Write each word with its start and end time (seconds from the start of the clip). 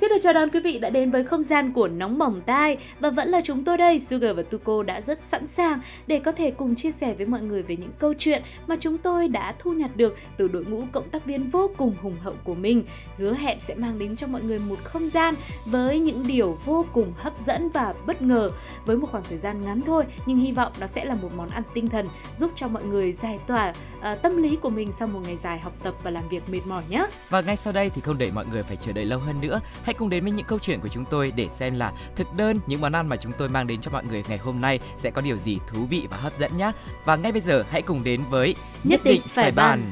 Xin 0.00 0.08
được 0.08 0.16
chào 0.22 0.32
đón 0.32 0.50
quý 0.50 0.60
vị 0.60 0.78
đã 0.78 0.90
đến 0.90 1.10
với 1.10 1.24
không 1.24 1.44
gian 1.44 1.72
của 1.72 1.88
Nóng 1.88 2.18
Bỏng 2.18 2.40
Tai. 2.46 2.76
Và 3.00 3.10
vẫn 3.10 3.28
là 3.28 3.40
chúng 3.44 3.64
tôi 3.64 3.76
đây, 3.76 4.00
Sugar 4.00 4.36
và 4.36 4.42
Tuko 4.42 4.82
đã 4.82 5.00
rất 5.00 5.22
sẵn 5.22 5.46
sàng 5.46 5.80
để 6.06 6.20
có 6.24 6.32
thể 6.32 6.50
cùng 6.50 6.74
chia 6.74 6.90
sẻ 6.90 7.14
với 7.14 7.26
mọi 7.26 7.40
người 7.40 7.62
về 7.62 7.76
những 7.76 7.90
câu 7.98 8.14
chuyện 8.18 8.42
mà 8.66 8.76
chúng 8.80 8.98
tôi 8.98 9.28
đã 9.28 9.54
thu 9.58 9.72
nhặt 9.72 9.90
được 9.96 10.16
từ 10.36 10.48
đội 10.48 10.64
ngũ 10.64 10.82
cộng 10.92 11.08
tác 11.08 11.24
viên 11.24 11.50
vô 11.50 11.70
cùng 11.76 11.94
hùng 12.02 12.16
hậu 12.22 12.34
của 12.44 12.54
mình. 12.54 12.84
Hứa 13.18 13.34
hẹn 13.34 13.60
sẽ 13.60 13.74
mang 13.74 13.98
đến 13.98 14.16
cho 14.16 14.26
mọi 14.26 14.42
người 14.42 14.58
một 14.58 14.78
không 14.84 15.08
gian 15.08 15.34
với 15.66 16.00
những 16.00 16.26
điều 16.26 16.58
vô 16.64 16.84
cùng 16.92 17.12
hấp 17.16 17.32
dẫn 17.46 17.68
và 17.68 17.94
bất 18.06 18.22
ngờ. 18.22 18.50
Với 18.86 18.96
một 18.96 19.08
khoảng 19.10 19.24
thời 19.28 19.38
gian 19.38 19.64
ngắn 19.64 19.80
thôi 19.80 20.04
nhưng 20.26 20.38
hy 20.38 20.52
vọng 20.52 20.72
nó 20.80 20.86
sẽ 20.86 21.04
là 21.04 21.14
một 21.22 21.30
món 21.36 21.48
ăn 21.48 21.62
tinh 21.74 21.86
thần 21.86 22.06
giúp 22.38 22.50
cho 22.56 22.68
mọi 22.68 22.84
người 22.84 23.12
giải 23.12 23.38
tỏa 23.46 23.72
uh, 23.98 24.22
tâm 24.22 24.42
lý 24.42 24.56
của 24.56 24.70
mình 24.70 24.92
sau 24.92 25.08
một 25.08 25.20
ngày 25.24 25.36
dài 25.42 25.58
học 25.58 25.72
tập 25.82 25.94
và 26.02 26.10
làm 26.10 26.28
việc 26.28 26.42
mệt 26.48 26.66
mỏi 26.66 26.82
nhé. 26.88 27.06
Và 27.28 27.40
ngay 27.40 27.56
sau 27.56 27.72
đây 27.72 27.90
thì 27.90 28.00
không 28.00 28.18
để 28.18 28.30
mọi 28.34 28.46
người 28.46 28.62
phải 28.62 28.76
chờ 28.76 28.92
đợi 28.92 29.04
lâu 29.04 29.18
hơn 29.18 29.40
nữa 29.40 29.60
Hãy 29.86 29.94
cùng 29.94 30.10
đến 30.10 30.22
với 30.22 30.32
những 30.32 30.46
câu 30.46 30.58
chuyện 30.58 30.80
của 30.80 30.88
chúng 30.88 31.04
tôi 31.04 31.32
để 31.36 31.48
xem 31.48 31.74
là 31.74 31.92
thực 32.16 32.32
đơn 32.36 32.58
những 32.66 32.80
món 32.80 32.92
ăn 32.92 33.08
mà 33.08 33.16
chúng 33.16 33.32
tôi 33.38 33.48
mang 33.48 33.66
đến 33.66 33.80
cho 33.80 33.90
mọi 33.90 34.04
người 34.04 34.24
ngày 34.28 34.38
hôm 34.38 34.60
nay 34.60 34.78
sẽ 34.96 35.10
có 35.10 35.22
điều 35.22 35.36
gì 35.36 35.58
thú 35.68 35.78
vị 35.90 36.06
và 36.10 36.16
hấp 36.16 36.36
dẫn 36.36 36.56
nhé. 36.56 36.72
Và 37.04 37.16
ngay 37.16 37.32
bây 37.32 37.40
giờ 37.40 37.64
hãy 37.70 37.82
cùng 37.82 38.04
đến 38.04 38.20
với 38.30 38.54
Nhất 38.84 39.00
định 39.04 39.20
phải 39.28 39.52
bàn. 39.52 39.82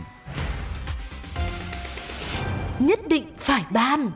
Nhất 2.78 3.09
định 3.09 3.25
phải 3.39 3.64
bàn. 3.70 4.11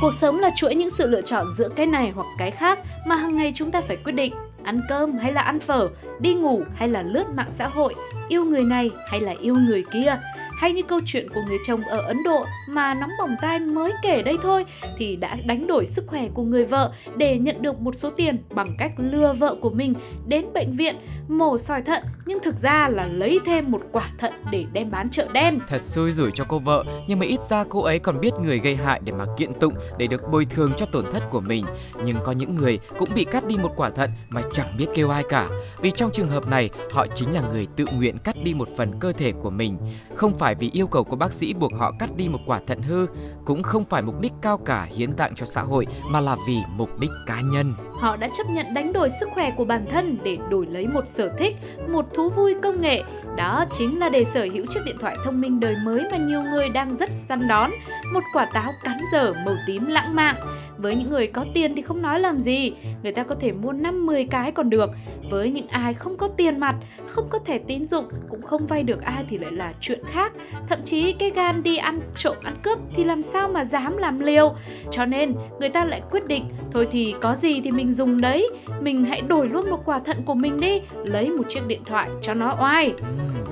Cuộc 0.00 0.14
sống 0.14 0.38
là 0.38 0.50
chuỗi 0.56 0.74
những 0.74 0.90
sự 0.90 1.06
lựa 1.06 1.22
chọn 1.22 1.46
giữa 1.52 1.68
cái 1.68 1.86
này 1.86 2.12
hoặc 2.14 2.26
cái 2.38 2.50
khác 2.50 2.78
mà 3.06 3.16
hàng 3.16 3.36
ngày 3.36 3.52
chúng 3.54 3.70
ta 3.70 3.80
phải 3.80 3.96
quyết 3.96 4.12
định 4.12 4.34
ăn 4.64 4.80
cơm 4.88 5.18
hay 5.18 5.32
là 5.32 5.40
ăn 5.40 5.60
phở, 5.60 5.88
đi 6.20 6.34
ngủ 6.34 6.62
hay 6.74 6.88
là 6.88 7.02
lướt 7.02 7.24
mạng 7.34 7.50
xã 7.50 7.68
hội, 7.68 7.94
yêu 8.28 8.44
người 8.44 8.64
này 8.64 8.90
hay 9.08 9.20
là 9.20 9.34
yêu 9.40 9.54
người 9.54 9.84
kia 9.92 10.20
hay 10.56 10.72
như 10.72 10.82
câu 10.82 11.00
chuyện 11.06 11.26
của 11.34 11.40
người 11.46 11.58
chồng 11.66 11.80
ở 11.80 12.00
Ấn 12.00 12.22
Độ 12.24 12.44
mà 12.68 12.94
nóng 12.94 13.10
bỏng 13.18 13.36
tai 13.42 13.58
mới 13.58 13.92
kể 14.02 14.22
đây 14.22 14.36
thôi 14.42 14.64
thì 14.98 15.16
đã 15.16 15.36
đánh 15.46 15.66
đổi 15.66 15.86
sức 15.86 16.04
khỏe 16.06 16.28
của 16.34 16.42
người 16.42 16.64
vợ 16.64 16.92
để 17.16 17.38
nhận 17.38 17.62
được 17.62 17.80
một 17.80 17.94
số 17.94 18.10
tiền 18.10 18.38
bằng 18.50 18.76
cách 18.78 18.92
lừa 18.96 19.32
vợ 19.32 19.56
của 19.60 19.70
mình 19.70 19.94
đến 20.26 20.44
bệnh 20.54 20.76
viện 20.76 20.96
mổ 21.28 21.58
sỏi 21.58 21.82
thận 21.82 22.02
nhưng 22.26 22.38
thực 22.42 22.56
ra 22.56 22.88
là 22.88 23.06
lấy 23.06 23.40
thêm 23.44 23.70
một 23.70 23.80
quả 23.92 24.10
thận 24.18 24.32
để 24.50 24.64
đem 24.72 24.90
bán 24.90 25.10
chợ 25.10 25.28
đen. 25.32 25.58
Thật 25.68 25.82
xui 25.82 26.12
rủi 26.12 26.30
cho 26.34 26.44
cô 26.48 26.58
vợ, 26.58 26.84
nhưng 27.08 27.18
mà 27.18 27.26
ít 27.26 27.40
ra 27.48 27.64
cô 27.68 27.82
ấy 27.82 27.98
còn 27.98 28.20
biết 28.20 28.34
người 28.42 28.58
gây 28.58 28.76
hại 28.76 29.00
để 29.04 29.12
mà 29.12 29.24
kiện 29.36 29.54
tụng 29.54 29.74
để 29.98 30.06
được 30.06 30.30
bồi 30.30 30.44
thường 30.44 30.72
cho 30.76 30.86
tổn 30.86 31.12
thất 31.12 31.22
của 31.30 31.40
mình. 31.40 31.64
Nhưng 32.04 32.16
có 32.24 32.32
những 32.32 32.54
người 32.54 32.78
cũng 32.98 33.08
bị 33.14 33.24
cắt 33.24 33.46
đi 33.46 33.56
một 33.56 33.72
quả 33.76 33.90
thận 33.90 34.10
mà 34.30 34.42
chẳng 34.52 34.76
biết 34.78 34.86
kêu 34.94 35.10
ai 35.10 35.22
cả. 35.28 35.48
Vì 35.80 35.90
trong 35.90 36.10
trường 36.12 36.28
hợp 36.28 36.48
này, 36.48 36.70
họ 36.92 37.06
chính 37.14 37.34
là 37.34 37.40
người 37.40 37.66
tự 37.76 37.84
nguyện 37.92 38.18
cắt 38.18 38.36
đi 38.44 38.54
một 38.54 38.68
phần 38.76 38.92
cơ 39.00 39.12
thể 39.12 39.32
của 39.32 39.50
mình. 39.50 39.78
Không 40.14 40.38
phải 40.38 40.54
vì 40.54 40.70
yêu 40.72 40.86
cầu 40.86 41.04
của 41.04 41.16
bác 41.16 41.32
sĩ 41.32 41.54
buộc 41.54 41.74
họ 41.74 41.92
cắt 41.98 42.10
đi 42.16 42.28
một 42.28 42.40
quả 42.46 42.60
thận 42.66 42.82
hư, 42.82 43.06
cũng 43.44 43.62
không 43.62 43.84
phải 43.84 44.02
mục 44.02 44.20
đích 44.20 44.32
cao 44.42 44.58
cả 44.58 44.88
hiến 44.96 45.12
tặng 45.12 45.34
cho 45.34 45.46
xã 45.46 45.62
hội 45.62 45.86
mà 46.10 46.20
là 46.20 46.36
vì 46.46 46.58
mục 46.68 46.98
đích 46.98 47.10
cá 47.26 47.40
nhân. 47.40 47.74
Họ 48.00 48.16
đã 48.16 48.28
chấp 48.28 48.46
nhận 48.50 48.74
đánh 48.74 48.92
đổi 48.92 49.08
sức 49.20 49.28
khỏe 49.34 49.50
của 49.56 49.64
bản 49.64 49.84
thân 49.90 50.16
để 50.22 50.38
đổi 50.50 50.66
lấy 50.66 50.86
một 50.86 51.08
sở 51.08 51.28
thích, 51.38 51.56
một 51.88 52.14
thú 52.14 52.30
vui 52.30 52.54
công 52.62 52.80
nghệ. 52.80 53.02
Đó 53.36 53.64
chính 53.72 53.98
là 53.98 54.08
để 54.08 54.24
sở 54.24 54.46
hữu 54.52 54.66
chiếc 54.66 54.80
điện 54.86 54.96
thoại 55.00 55.16
thông 55.24 55.40
minh 55.40 55.60
đời 55.60 55.76
mới 55.84 56.04
mà 56.10 56.16
nhiều 56.16 56.42
người 56.42 56.68
đang 56.68 56.94
rất 56.94 57.10
săn 57.12 57.48
đón, 57.48 57.70
một 58.12 58.22
quả 58.32 58.48
táo 58.52 58.72
cắn 58.84 58.98
dở 59.12 59.34
màu 59.46 59.56
tím 59.66 59.86
lãng 59.86 60.14
mạn. 60.14 60.36
Với 60.78 60.94
những 60.94 61.10
người 61.10 61.26
có 61.26 61.44
tiền 61.54 61.74
thì 61.76 61.82
không 61.82 62.02
nói 62.02 62.20
làm 62.20 62.40
gì, 62.40 62.72
người 63.02 63.12
ta 63.12 63.22
có 63.22 63.34
thể 63.34 63.52
mua 63.52 63.72
5 63.72 64.06
10 64.06 64.24
cái 64.24 64.52
còn 64.52 64.70
được. 64.70 64.90
Với 65.30 65.50
những 65.50 65.68
ai 65.68 65.94
không 65.94 66.16
có 66.16 66.28
tiền 66.28 66.60
mặt, 66.60 66.74
không 67.06 67.28
có 67.28 67.38
thẻ 67.38 67.58
tín 67.58 67.86
dụng, 67.86 68.04
cũng 68.28 68.42
không 68.42 68.66
vay 68.66 68.82
được 68.82 69.02
ai 69.02 69.24
thì 69.30 69.38
lại 69.38 69.52
là 69.52 69.72
chuyện 69.80 70.00
khác. 70.12 70.32
Thậm 70.68 70.78
chí 70.84 71.12
cái 71.12 71.30
gan 71.30 71.62
đi 71.62 71.76
ăn 71.76 72.00
trộm 72.16 72.36
ăn 72.42 72.56
cướp 72.62 72.78
thì 72.96 73.04
làm 73.04 73.22
sao 73.22 73.48
mà 73.48 73.64
dám 73.64 73.96
làm 73.96 74.20
liều. 74.20 74.54
Cho 74.90 75.04
nên 75.04 75.34
người 75.60 75.68
ta 75.68 75.84
lại 75.84 76.02
quyết 76.10 76.26
định 76.26 76.44
thôi 76.72 76.88
thì 76.90 77.14
có 77.20 77.34
gì 77.34 77.60
thì 77.60 77.70
mình 77.70 77.92
dùng 77.92 78.20
đấy, 78.20 78.50
mình 78.80 79.04
hãy 79.04 79.20
đổi 79.20 79.48
luôn 79.48 79.70
một 79.70 79.82
quả 79.84 79.98
thận 79.98 80.16
của 80.26 80.34
mình 80.34 80.60
đi, 80.60 80.80
lấy 81.04 81.30
một 81.30 81.44
chiếc 81.48 81.66
điện 81.66 81.80
thoại 81.84 82.08
cho 82.22 82.34
nó 82.34 82.56
oai. 82.60 82.94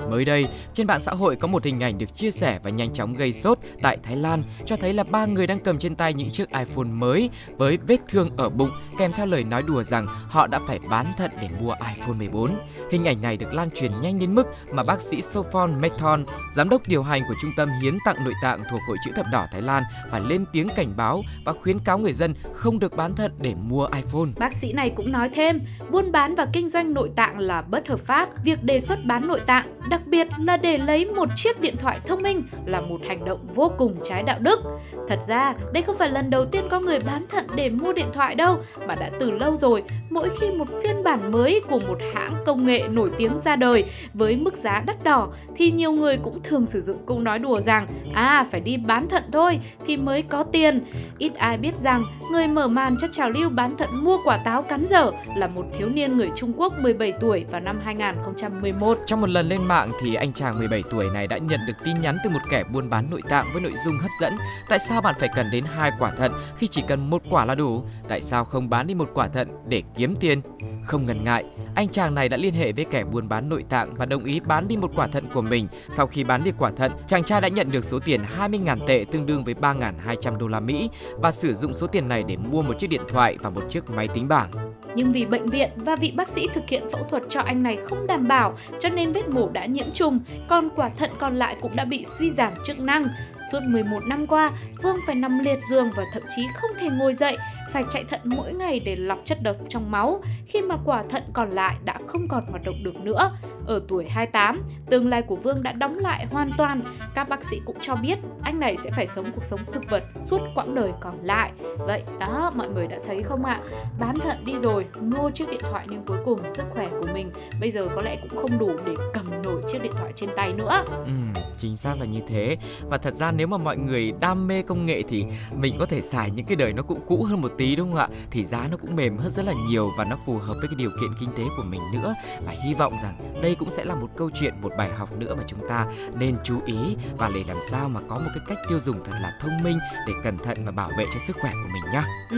Mới 0.09 0.25
đây, 0.25 0.47
trên 0.73 0.87
mạng 0.87 1.01
xã 1.01 1.11
hội 1.11 1.35
có 1.35 1.47
một 1.47 1.63
hình 1.63 1.83
ảnh 1.83 1.97
được 1.97 2.15
chia 2.15 2.31
sẻ 2.31 2.59
và 2.63 2.69
nhanh 2.69 2.93
chóng 2.93 3.13
gây 3.13 3.33
sốt 3.33 3.59
tại 3.81 3.97
Thái 4.03 4.15
Lan 4.15 4.43
cho 4.65 4.75
thấy 4.75 4.93
là 4.93 5.03
ba 5.03 5.25
người 5.25 5.47
đang 5.47 5.59
cầm 5.59 5.77
trên 5.77 5.95
tay 5.95 6.13
những 6.13 6.29
chiếc 6.31 6.49
iPhone 6.49 6.85
mới 6.85 7.29
với 7.57 7.77
vết 7.87 7.97
thương 8.07 8.29
ở 8.37 8.49
bụng 8.49 8.69
kèm 8.97 9.11
theo 9.11 9.25
lời 9.25 9.43
nói 9.43 9.63
đùa 9.67 9.83
rằng 9.83 10.07
họ 10.27 10.47
đã 10.47 10.59
phải 10.67 10.79
bán 10.89 11.05
thận 11.17 11.31
để 11.41 11.49
mua 11.61 11.73
iPhone 11.95 12.17
14. 12.17 12.51
Hình 12.91 13.05
ảnh 13.07 13.21
này 13.21 13.37
được 13.37 13.53
lan 13.53 13.69
truyền 13.71 13.91
nhanh 14.01 14.19
đến 14.19 14.35
mức 14.35 14.47
mà 14.71 14.83
bác 14.83 15.01
sĩ 15.01 15.21
Sophon 15.21 15.81
Methon, 15.81 16.25
giám 16.55 16.69
đốc 16.69 16.81
điều 16.87 17.03
hành 17.03 17.21
của 17.27 17.35
Trung 17.41 17.51
tâm 17.57 17.69
Hiến 17.81 17.97
tặng 18.05 18.23
Nội 18.23 18.33
tạng 18.41 18.63
thuộc 18.71 18.81
Hội 18.87 18.97
chữ 19.05 19.11
thập 19.15 19.25
đỏ 19.31 19.45
Thái 19.51 19.61
Lan 19.61 19.83
phải 20.11 20.21
lên 20.21 20.45
tiếng 20.51 20.69
cảnh 20.69 20.93
báo 20.97 21.21
và 21.45 21.53
khuyến 21.53 21.79
cáo 21.79 21.99
người 21.99 22.13
dân 22.13 22.33
không 22.53 22.79
được 22.79 22.95
bán 22.95 23.15
thận 23.15 23.31
để 23.39 23.55
mua 23.55 23.87
iPhone. 23.95 24.29
Bác 24.37 24.53
sĩ 24.53 24.73
này 24.73 24.89
cũng 24.95 25.11
nói 25.11 25.29
thêm, 25.35 25.61
buôn 25.91 26.11
bán 26.11 26.35
và 26.35 26.47
kinh 26.53 26.69
doanh 26.69 26.93
nội 26.93 27.11
tạng 27.15 27.39
là 27.39 27.61
bất 27.61 27.87
hợp 27.87 27.99
pháp. 28.05 28.29
Việc 28.43 28.63
đề 28.63 28.79
xuất 28.79 28.99
bán 29.05 29.27
nội 29.27 29.41
tạng, 29.47 29.89
đặc 29.95 30.07
biệt 30.07 30.27
là 30.39 30.57
để 30.57 30.77
lấy 30.77 31.05
một 31.05 31.29
chiếc 31.35 31.61
điện 31.61 31.75
thoại 31.77 31.99
thông 32.07 32.21
minh 32.21 32.43
là 32.65 32.81
một 32.81 32.97
hành 33.07 33.25
động 33.25 33.39
vô 33.55 33.71
cùng 33.77 33.95
trái 34.03 34.23
đạo 34.23 34.39
đức. 34.39 34.59
Thật 35.07 35.19
ra, 35.27 35.53
đây 35.73 35.83
không 35.83 35.97
phải 35.97 36.09
lần 36.09 36.29
đầu 36.29 36.45
tiên 36.45 36.63
có 36.69 36.79
người 36.79 36.99
bán 37.05 37.25
thận 37.27 37.45
để 37.55 37.69
mua 37.69 37.93
điện 37.93 38.07
thoại 38.13 38.35
đâu, 38.35 38.57
mà 38.87 38.95
đã 38.95 39.09
từ 39.19 39.31
lâu 39.31 39.55
rồi, 39.55 39.83
mỗi 40.11 40.29
khi 40.39 40.47
một 40.57 40.67
phiên 40.83 41.03
bản 41.03 41.31
mới 41.31 41.61
của 41.69 41.79
một 41.79 41.97
hãng 42.13 42.43
công 42.45 42.65
nghệ 42.65 42.83
nổi 42.91 43.09
tiếng 43.17 43.37
ra 43.37 43.55
đời 43.55 43.83
với 44.13 44.35
mức 44.35 44.55
giá 44.55 44.83
đắt 44.85 45.03
đỏ 45.03 45.27
thì 45.55 45.71
nhiều 45.71 45.91
người 45.91 46.17
cũng 46.23 46.43
thường 46.43 46.65
sử 46.65 46.81
dụng 46.81 46.97
câu 47.05 47.19
nói 47.19 47.39
đùa 47.39 47.59
rằng 47.59 47.87
à 48.13 48.47
phải 48.51 48.61
đi 48.61 48.77
bán 48.77 49.09
thận 49.09 49.23
thôi 49.31 49.59
thì 49.85 49.97
mới 49.97 50.21
có 50.21 50.43
tiền. 50.43 50.85
Ít 51.17 51.35
ai 51.35 51.57
biết 51.57 51.77
rằng 51.77 52.03
người 52.31 52.47
mở 52.47 52.67
màn 52.67 52.95
cho 53.01 53.07
trào 53.11 53.29
lưu 53.29 53.49
bán 53.49 53.77
thận 53.77 53.89
mua 53.91 54.17
quả 54.25 54.37
táo 54.37 54.61
cắn 54.61 54.85
dở 54.87 55.11
là 55.35 55.47
một 55.47 55.65
thiếu 55.77 55.89
niên 55.89 56.17
người 56.17 56.31
Trung 56.35 56.53
Quốc 56.57 56.73
17 56.79 57.11
tuổi 57.11 57.45
vào 57.51 57.61
năm 57.61 57.79
2011. 57.83 58.97
Trong 59.05 59.21
một 59.21 59.29
lần 59.29 59.47
lên 59.47 59.61
mạng 59.67 59.84
thì 60.01 60.15
anh 60.15 60.33
chàng 60.33 60.57
17 60.57 60.83
tuổi 60.91 61.09
này 61.13 61.27
đã 61.27 61.37
nhận 61.37 61.59
được 61.67 61.73
tin 61.83 62.01
nhắn 62.01 62.17
từ 62.23 62.29
một 62.29 62.39
kẻ 62.49 62.63
buôn 62.63 62.89
bán 62.89 63.09
nội 63.11 63.21
tạng 63.29 63.45
với 63.53 63.61
nội 63.61 63.73
dung 63.85 63.97
hấp 63.97 64.11
dẫn. 64.21 64.35
Tại 64.69 64.79
sao 64.79 65.01
bạn 65.01 65.15
phải 65.19 65.29
cần 65.35 65.51
đến 65.51 65.63
hai 65.63 65.91
quả 65.99 66.11
thận 66.11 66.31
khi 66.57 66.67
chỉ 66.67 66.83
cần 66.87 67.09
một 67.09 67.21
quả 67.29 67.45
là 67.45 67.55
đủ? 67.55 67.83
Tại 68.07 68.21
sao 68.21 68.45
không 68.45 68.69
bán 68.69 68.87
đi 68.87 68.95
một 68.95 69.09
quả 69.13 69.27
thận 69.27 69.47
để 69.67 69.83
kiếm 69.95 70.15
tiền? 70.15 70.41
Không 70.85 71.05
ngần 71.05 71.23
ngại, 71.23 71.43
anh 71.75 71.89
chàng 71.89 72.15
này 72.15 72.29
đã 72.29 72.37
liên 72.37 72.53
hệ 72.53 72.71
với 72.71 72.85
kẻ 72.85 73.03
buôn 73.03 73.29
bán 73.29 73.49
nội 73.49 73.65
tạng 73.69 73.93
và 73.93 74.05
đồng 74.05 74.23
ý 74.23 74.39
bán 74.47 74.67
đi 74.67 74.77
một 74.77 74.91
quả 74.95 75.07
thận 75.07 75.25
của 75.33 75.41
mình. 75.41 75.67
Sau 75.89 76.07
khi 76.07 76.23
bán 76.23 76.43
đi 76.43 76.51
quả 76.57 76.71
thận, 76.77 76.91
chàng 77.07 77.23
trai 77.23 77.41
đã 77.41 77.47
nhận 77.47 77.71
được 77.71 77.85
số 77.85 77.99
tiền 77.99 78.21
20.000 78.39 78.77
tệ 78.87 79.05
tương 79.11 79.25
đương 79.25 79.43
với 79.43 79.53
3.200 79.53 80.37
đô 80.37 80.47
la 80.47 80.59
Mỹ 80.59 80.89
và 81.17 81.31
sử 81.31 81.53
dụng 81.53 81.73
số 81.73 81.87
tiền 81.87 82.07
này 82.07 82.23
để 82.23 82.37
mua 82.37 82.61
một 82.61 82.79
chiếc 82.79 82.89
điện 82.89 83.01
thoại 83.09 83.37
và 83.41 83.49
một 83.49 83.63
chiếc 83.69 83.89
máy 83.89 84.07
tính 84.07 84.27
bảng. 84.27 84.51
Nhưng 84.95 85.11
vì 85.11 85.25
bệnh 85.25 85.45
viện 85.45 85.69
và 85.75 85.95
vị 85.95 86.13
bác 86.15 86.29
sĩ 86.29 86.47
thực 86.53 86.63
hiện 86.69 86.83
phẫu 86.91 87.03
thuật 87.09 87.23
cho 87.29 87.41
anh 87.41 87.63
này 87.63 87.77
không 87.89 88.07
đảm 88.07 88.27
bảo 88.27 88.57
cho 88.79 88.89
nên 88.89 89.13
vết 89.13 89.29
mổ 89.29 89.49
đã 89.49 89.65
nhiễm 89.75 89.91
trùng, 89.93 90.19
còn 90.47 90.69
quả 90.75 90.89
thận 90.97 91.09
còn 91.19 91.39
lại 91.39 91.55
cũng 91.61 91.75
đã 91.75 91.85
bị 91.85 92.05
suy 92.19 92.31
giảm 92.31 92.53
chức 92.65 92.79
năng. 92.79 93.03
Suốt 93.51 93.59
11 93.63 93.99
năm 94.05 94.27
qua, 94.27 94.51
Vương 94.83 94.97
phải 95.07 95.15
nằm 95.15 95.39
liệt 95.39 95.59
giường 95.69 95.89
và 95.95 96.03
thậm 96.13 96.23
chí 96.35 96.47
không 96.55 96.71
thể 96.79 96.89
ngồi 96.89 97.13
dậy, 97.13 97.37
phải 97.73 97.83
chạy 97.91 98.03
thận 98.03 98.19
mỗi 98.23 98.53
ngày 98.53 98.81
để 98.85 98.95
lọc 98.95 99.19
chất 99.25 99.43
độc 99.43 99.55
trong 99.69 99.91
máu 99.91 100.21
khi 100.47 100.61
mà 100.61 100.75
quả 100.85 101.03
thận 101.09 101.23
còn 101.33 101.51
lại 101.51 101.75
đã 101.83 101.99
không 102.07 102.27
còn 102.27 102.45
hoạt 102.49 102.61
động 102.65 102.75
được 102.83 102.95
nữa. 103.03 103.31
Ở 103.67 103.81
tuổi 103.87 104.05
28, 104.09 104.63
tương 104.89 105.09
lai 105.09 105.21
của 105.21 105.35
Vương 105.35 105.63
đã 105.63 105.71
đóng 105.71 105.95
lại 105.97 106.25
hoàn 106.31 106.49
toàn. 106.57 106.81
Các 107.15 107.29
bác 107.29 107.43
sĩ 107.43 107.61
cũng 107.65 107.77
cho 107.81 107.95
biết 107.95 108.15
anh 108.41 108.59
này 108.59 108.75
sẽ 108.83 108.89
phải 108.95 109.07
sống 109.07 109.31
cuộc 109.35 109.45
sống 109.45 109.59
thực 109.73 109.83
vật 109.89 110.03
suốt 110.17 110.39
quãng 110.55 110.75
đời 110.75 110.91
còn 110.99 111.19
lại. 111.23 111.51
Vậy 111.77 112.03
đó, 112.19 112.51
mọi 112.55 112.69
người 112.69 112.87
đã 112.87 112.97
thấy 113.07 113.23
không 113.23 113.45
ạ? 113.45 113.61
Bán 113.99 114.15
thận 114.15 114.37
đi 114.45 114.53
rồi, 114.59 114.85
mua 115.01 115.31
chiếc 115.33 115.49
điện 115.49 115.61
thoại 115.71 115.85
nhưng 115.89 116.03
cuối 116.05 116.17
cùng 116.25 116.39
sức 116.47 116.63
khỏe 116.73 116.89
của 116.89 117.07
mình 117.13 117.31
bây 117.61 117.71
giờ 117.71 117.87
có 117.95 118.01
lẽ 118.01 118.17
cũng 118.21 118.39
không 118.41 118.59
đủ 118.59 118.71
để 118.85 118.93
cầm 119.13 119.41
nổi 119.43 119.61
chiếc 119.71 119.81
điện 119.81 119.91
thoại 119.97 120.11
trên 120.15 120.29
tay 120.35 120.53
nữa. 120.53 120.83
Ừ, 121.05 121.41
chính 121.57 121.77
xác 121.77 121.99
là 121.99 122.05
như 122.05 122.19
thế. 122.27 122.57
Và 122.89 122.97
thật 122.97 123.15
ra 123.15 123.31
nếu 123.31 123.47
mà 123.47 123.57
mọi 123.57 123.77
người 123.77 124.11
đam 124.19 124.47
mê 124.47 124.61
công 124.61 124.85
nghệ 124.85 125.01
thì 125.09 125.25
mình 125.55 125.75
có 125.79 125.85
thể 125.85 126.01
xài 126.01 126.31
những 126.31 126.45
cái 126.45 126.55
đời 126.55 126.73
nó 126.73 126.83
cũng 126.83 126.99
cũ 127.07 127.23
hơn 127.23 127.41
một 127.41 127.51
tí 127.57 127.75
đúng 127.75 127.89
không 127.89 127.99
ạ? 127.99 128.07
Thì 128.31 128.45
giá 128.45 128.67
nó 128.71 128.77
cũng 128.77 128.95
mềm 128.95 129.17
hơn 129.17 129.31
rất 129.31 129.45
là 129.45 129.53
nhiều 129.69 129.91
và 129.97 130.05
nó 130.05 130.17
phù 130.25 130.37
hợp 130.37 130.53
với 130.59 130.67
cái 130.67 130.75
điều 130.77 130.89
kiện 131.01 131.09
kinh 131.19 131.29
tế 131.37 131.43
của 131.57 131.63
mình 131.63 131.81
nữa. 131.93 132.13
Và 132.45 132.53
hy 132.65 132.73
vọng 132.73 132.93
rằng 133.03 133.33
đây 133.41 133.54
đây 133.55 133.59
cũng 133.59 133.71
sẽ 133.71 133.85
là 133.85 133.95
một 133.95 134.07
câu 134.15 134.29
chuyện, 134.33 134.53
một 134.61 134.71
bài 134.77 134.89
học 134.97 135.17
nữa 135.17 135.35
mà 135.37 135.43
chúng 135.47 135.59
ta 135.69 135.85
nên 136.19 136.35
chú 136.43 136.55
ý 136.65 136.75
và 137.17 137.29
để 137.35 137.43
làm 137.47 137.57
sao 137.69 137.89
mà 137.89 137.99
có 138.07 138.15
một 138.15 138.29
cái 138.35 138.43
cách 138.47 138.57
tiêu 138.69 138.79
dùng 138.79 138.97
thật 139.03 139.11
là 139.21 139.37
thông 139.41 139.63
minh 139.63 139.77
để 140.07 140.13
cẩn 140.23 140.37
thận 140.37 140.57
và 140.65 140.71
bảo 140.75 140.89
vệ 140.97 141.05
cho 141.13 141.19
sức 141.19 141.35
khỏe 141.41 141.51
của 141.51 141.69
mình 141.73 141.83
nhá. 141.93 142.03
Ừ, 142.31 142.37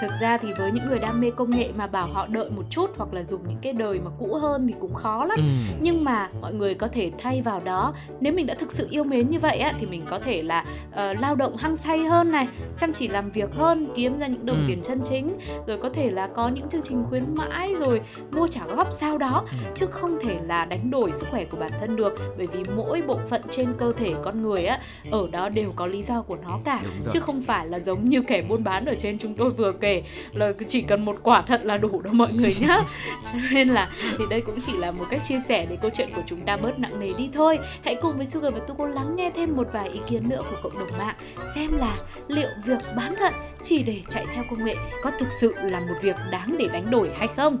thực 0.00 0.10
ra 0.20 0.38
thì 0.38 0.52
với 0.58 0.70
những 0.72 0.86
người 0.88 0.98
đam 0.98 1.20
mê 1.20 1.30
công 1.36 1.50
nghệ 1.50 1.70
mà 1.76 1.86
bảo 1.86 2.06
họ 2.06 2.26
đợi 2.26 2.50
một 2.50 2.62
chút 2.70 2.90
hoặc 2.96 3.12
là 3.14 3.22
dùng 3.22 3.48
những 3.48 3.58
cái 3.62 3.72
đời 3.72 4.00
mà 4.00 4.10
cũ 4.18 4.38
hơn 4.42 4.66
thì 4.68 4.74
cũng 4.80 4.94
khó 4.94 5.24
lắm. 5.24 5.38
Ừ. 5.38 5.44
Nhưng 5.80 6.04
mà 6.04 6.28
mọi 6.40 6.54
người 6.54 6.74
có 6.74 6.88
thể 6.88 7.10
thay 7.18 7.42
vào 7.42 7.60
đó, 7.64 7.94
nếu 8.20 8.32
mình 8.32 8.46
đã 8.46 8.54
thực 8.58 8.72
sự 8.72 8.86
yêu 8.90 9.04
mến 9.04 9.30
như 9.30 9.38
vậy 9.38 9.58
á 9.58 9.72
thì 9.80 9.86
mình 9.86 10.06
có 10.10 10.18
thể 10.18 10.42
là 10.42 10.64
uh, 10.88 10.94
lao 11.20 11.34
động 11.34 11.56
hăng 11.56 11.76
say 11.76 11.98
hơn 11.98 12.30
này, 12.32 12.48
chăm 12.78 12.92
chỉ 12.92 13.08
làm 13.08 13.30
việc 13.30 13.54
hơn, 13.54 13.88
kiếm 13.96 14.18
ra 14.18 14.26
những 14.26 14.46
đồng 14.46 14.58
Ừ. 14.58 14.64
tiền 14.68 14.82
chân 14.82 15.00
chính, 15.08 15.38
rồi 15.66 15.78
có 15.82 15.90
thể 15.94 16.10
là 16.10 16.26
có 16.36 16.48
những 16.48 16.68
chương 16.68 16.82
trình 16.84 17.04
khuyến 17.08 17.34
mãi 17.34 17.74
rồi 17.80 18.00
mua 18.32 18.48
trả 18.48 18.64
góp 18.66 18.92
sao 18.92 19.18
đó 19.18 19.44
Ừ. 19.50 19.56
chứ 19.74 19.86
không 19.86 20.18
thể 20.22 20.38
là 20.46 20.57
đánh 20.64 20.90
đổi 20.90 21.12
sức 21.12 21.26
khỏe 21.30 21.44
của 21.44 21.56
bản 21.56 21.70
thân 21.80 21.96
được. 21.96 22.14
Bởi 22.36 22.46
vì 22.46 22.64
mỗi 22.76 23.02
bộ 23.02 23.20
phận 23.30 23.42
trên 23.50 23.74
cơ 23.78 23.92
thể 23.98 24.14
con 24.24 24.42
người 24.42 24.66
á 24.66 24.80
ở 25.10 25.28
đó 25.32 25.48
đều 25.48 25.72
có 25.76 25.86
lý 25.86 26.02
do 26.02 26.22
của 26.22 26.36
nó 26.36 26.58
cả. 26.64 26.80
Chứ 27.12 27.20
không 27.20 27.42
phải 27.42 27.66
là 27.66 27.78
giống 27.78 28.08
như 28.08 28.22
kẻ 28.22 28.42
buôn 28.48 28.64
bán 28.64 28.84
ở 28.84 28.94
trên 28.94 29.18
chúng 29.18 29.34
tôi 29.34 29.50
vừa 29.50 29.72
kể 29.72 30.02
là 30.32 30.52
chỉ 30.66 30.82
cần 30.82 31.04
một 31.04 31.16
quả 31.22 31.42
thận 31.42 31.60
là 31.64 31.76
đủ 31.76 32.00
đâu 32.02 32.12
mọi 32.12 32.32
người 32.32 32.56
nhá. 32.60 32.80
Cho 33.32 33.38
nên 33.52 33.68
là 33.68 33.90
thì 34.18 34.24
đây 34.30 34.40
cũng 34.40 34.58
chỉ 34.66 34.72
là 34.76 34.90
một 34.90 35.04
cách 35.10 35.20
chia 35.28 35.38
sẻ 35.48 35.66
để 35.70 35.76
câu 35.82 35.90
chuyện 35.94 36.08
của 36.16 36.22
chúng 36.26 36.40
ta 36.40 36.56
bớt 36.56 36.78
nặng 36.78 37.00
nề 37.00 37.10
đi 37.18 37.30
thôi. 37.34 37.58
Hãy 37.84 37.94
cùng 38.02 38.16
với 38.16 38.26
Sugar 38.26 38.54
và 38.54 38.60
Tuko 38.60 38.86
lắng 38.86 39.16
nghe 39.16 39.30
thêm 39.36 39.56
một 39.56 39.66
vài 39.72 39.88
ý 39.88 40.00
kiến 40.06 40.28
nữa 40.28 40.42
của 40.50 40.56
cộng 40.62 40.78
đồng 40.78 40.98
mạng 40.98 41.16
xem 41.54 41.78
là 41.78 41.96
liệu 42.28 42.48
việc 42.64 42.78
bán 42.96 43.14
thận 43.16 43.34
chỉ 43.62 43.82
để 43.82 44.02
chạy 44.08 44.26
theo 44.34 44.44
công 44.50 44.64
nghệ 44.64 44.76
có 45.02 45.12
thực 45.18 45.28
sự 45.40 45.54
là 45.62 45.80
một 45.80 45.94
việc 46.02 46.16
đáng 46.30 46.56
để 46.58 46.68
đánh 46.72 46.90
đổi 46.90 47.10
hay 47.18 47.28
không 47.36 47.58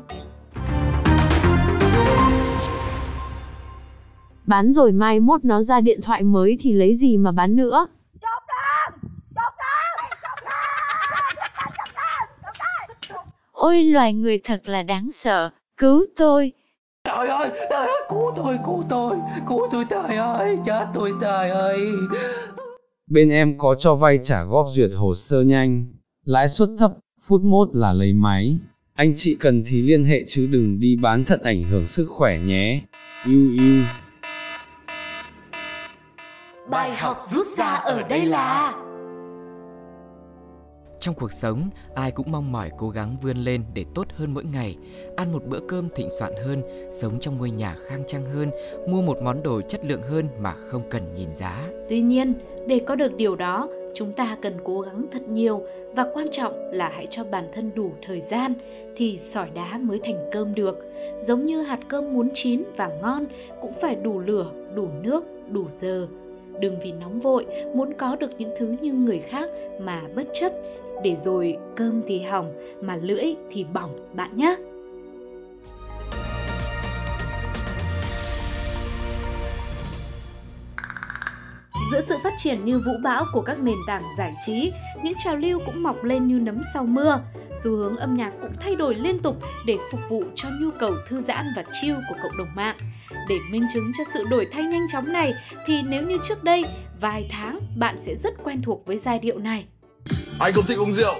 Bán 4.48 4.72
rồi 4.72 4.92
mai 4.92 5.20
mốt 5.20 5.44
nó 5.44 5.62
ra 5.62 5.80
điện 5.80 6.00
thoại 6.02 6.22
mới 6.22 6.58
thì 6.60 6.72
lấy 6.72 6.94
gì 6.94 7.16
mà 7.16 7.32
bán 7.32 7.56
nữa. 7.56 7.86
Ôi 13.52 13.82
loài 13.82 14.14
người 14.14 14.40
thật 14.44 14.62
là 14.64 14.82
đáng 14.82 15.12
sợ, 15.12 15.50
cứu 15.76 16.06
tôi. 16.16 16.52
Trời 17.04 17.28
ơi, 17.28 17.50
trời 17.70 17.86
ơi, 17.86 18.06
cứu 18.08 18.32
tôi, 18.36 18.58
cứu 18.66 18.84
tôi, 18.88 19.16
cứu 19.48 19.68
tôi 19.72 19.84
trời 19.90 20.16
ơi, 20.16 20.56
chết 20.66 20.86
tôi 20.94 21.12
trời 21.20 21.50
ơi. 21.50 21.80
Bên 23.10 23.30
em 23.30 23.58
có 23.58 23.74
cho 23.74 23.94
vay 23.94 24.18
trả 24.22 24.44
góp 24.44 24.66
duyệt 24.68 24.90
hồ 24.96 25.14
sơ 25.14 25.42
nhanh, 25.42 25.86
lãi 26.24 26.48
suất 26.48 26.68
thấp, 26.78 26.90
phút 27.28 27.40
mốt 27.40 27.68
là 27.72 27.92
lấy 27.92 28.12
máy. 28.12 28.58
Anh 28.94 29.12
chị 29.16 29.36
cần 29.40 29.64
thì 29.66 29.82
liên 29.82 30.04
hệ 30.04 30.24
chứ 30.26 30.48
đừng 30.50 30.80
đi 30.80 30.96
bán 30.96 31.24
thận 31.24 31.40
ảnh 31.42 31.64
hưởng 31.64 31.86
sức 31.86 32.06
khỏe 32.08 32.38
nhé. 32.38 32.82
Yêu 33.24 33.50
yêu. 33.58 33.84
Bài 36.70 36.94
học 36.96 37.18
rút 37.22 37.46
ra 37.46 37.66
ở 37.66 38.02
đây 38.02 38.26
là 38.26 38.74
Trong 41.00 41.14
cuộc 41.14 41.32
sống, 41.32 41.70
ai 41.94 42.10
cũng 42.10 42.32
mong 42.32 42.52
mỏi 42.52 42.70
cố 42.78 42.90
gắng 42.90 43.16
vươn 43.22 43.36
lên 43.36 43.62
để 43.74 43.84
tốt 43.94 44.06
hơn 44.12 44.34
mỗi 44.34 44.44
ngày, 44.44 44.76
ăn 45.16 45.32
một 45.32 45.42
bữa 45.46 45.60
cơm 45.68 45.88
thịnh 45.94 46.10
soạn 46.10 46.32
hơn, 46.46 46.62
sống 46.92 47.18
trong 47.20 47.38
ngôi 47.38 47.50
nhà 47.50 47.76
khang 47.86 48.02
trang 48.06 48.26
hơn, 48.26 48.50
mua 48.88 49.02
một 49.02 49.22
món 49.22 49.42
đồ 49.42 49.60
chất 49.60 49.84
lượng 49.84 50.02
hơn 50.02 50.28
mà 50.40 50.54
không 50.68 50.82
cần 50.90 51.14
nhìn 51.14 51.34
giá. 51.34 51.68
Tuy 51.88 52.00
nhiên, 52.00 52.34
để 52.66 52.80
có 52.86 52.94
được 52.94 53.16
điều 53.16 53.36
đó, 53.36 53.68
chúng 53.94 54.12
ta 54.12 54.36
cần 54.42 54.56
cố 54.64 54.80
gắng 54.80 55.06
thật 55.12 55.22
nhiều 55.28 55.62
và 55.96 56.06
quan 56.14 56.26
trọng 56.30 56.52
là 56.72 56.90
hãy 56.94 57.06
cho 57.10 57.24
bản 57.24 57.48
thân 57.52 57.70
đủ 57.74 57.92
thời 58.06 58.20
gian 58.20 58.54
thì 58.96 59.18
sỏi 59.18 59.50
đá 59.54 59.78
mới 59.78 60.00
thành 60.04 60.28
cơm 60.32 60.54
được. 60.54 60.76
Giống 61.20 61.46
như 61.46 61.62
hạt 61.62 61.80
cơm 61.88 62.14
muốn 62.14 62.28
chín 62.34 62.62
và 62.76 62.90
ngon 63.02 63.26
cũng 63.60 63.72
phải 63.80 63.94
đủ 63.94 64.18
lửa, 64.18 64.50
đủ 64.74 64.88
nước, 65.02 65.24
đủ 65.50 65.64
giờ. 65.68 66.06
Đừng 66.60 66.78
vì 66.82 66.92
nóng 66.92 67.20
vội, 67.20 67.46
muốn 67.74 67.94
có 67.94 68.16
được 68.16 68.30
những 68.38 68.50
thứ 68.56 68.76
như 68.80 68.92
người 68.92 69.18
khác 69.18 69.50
mà 69.80 70.02
bất 70.14 70.28
chấp 70.32 70.52
để 71.02 71.16
rồi 71.16 71.56
cơm 71.76 72.02
thì 72.06 72.20
hỏng, 72.20 72.52
mà 72.80 72.96
lưỡi 72.96 73.24
thì 73.50 73.64
bỏng, 73.64 73.96
bạn 74.12 74.36
nhé. 74.36 74.56
Giữa 81.92 82.00
sự 82.00 82.16
phát 82.24 82.32
triển 82.38 82.64
như 82.64 82.78
vũ 82.78 82.92
bão 83.02 83.24
của 83.32 83.40
các 83.40 83.58
nền 83.58 83.76
tảng 83.86 84.02
giải 84.18 84.34
trí, 84.46 84.72
những 85.02 85.14
trào 85.18 85.36
lưu 85.36 85.58
cũng 85.66 85.82
mọc 85.82 86.04
lên 86.04 86.28
như 86.28 86.34
nấm 86.34 86.60
sau 86.74 86.84
mưa. 86.84 87.20
Xu 87.64 87.70
hướng 87.70 87.96
âm 87.96 88.16
nhạc 88.16 88.32
cũng 88.42 88.52
thay 88.60 88.74
đổi 88.74 88.94
liên 88.94 89.18
tục 89.18 89.36
để 89.66 89.78
phục 89.90 90.00
vụ 90.08 90.24
cho 90.34 90.48
nhu 90.60 90.70
cầu 90.80 90.94
thư 91.08 91.20
giãn 91.20 91.46
và 91.56 91.64
chill 91.80 91.94
của 91.94 92.14
cộng 92.22 92.38
đồng 92.38 92.54
mạng. 92.54 92.76
Để 93.28 93.38
minh 93.50 93.64
chứng 93.74 93.92
cho 93.98 94.04
sự 94.14 94.24
đổi 94.30 94.48
thay 94.52 94.62
nhanh 94.62 94.86
chóng 94.92 95.12
này 95.12 95.34
thì 95.66 95.82
nếu 95.82 96.02
như 96.02 96.18
trước 96.22 96.44
đây, 96.44 96.64
vài 97.00 97.28
tháng 97.30 97.60
bạn 97.76 97.96
sẽ 97.98 98.14
rất 98.14 98.34
quen 98.44 98.62
thuộc 98.62 98.86
với 98.86 98.98
giai 98.98 99.18
điệu 99.18 99.38
này. 99.38 99.66
Anh 100.40 100.52
không 100.52 100.64
thích 100.66 100.78
uống 100.78 100.92
rượu, 100.92 101.14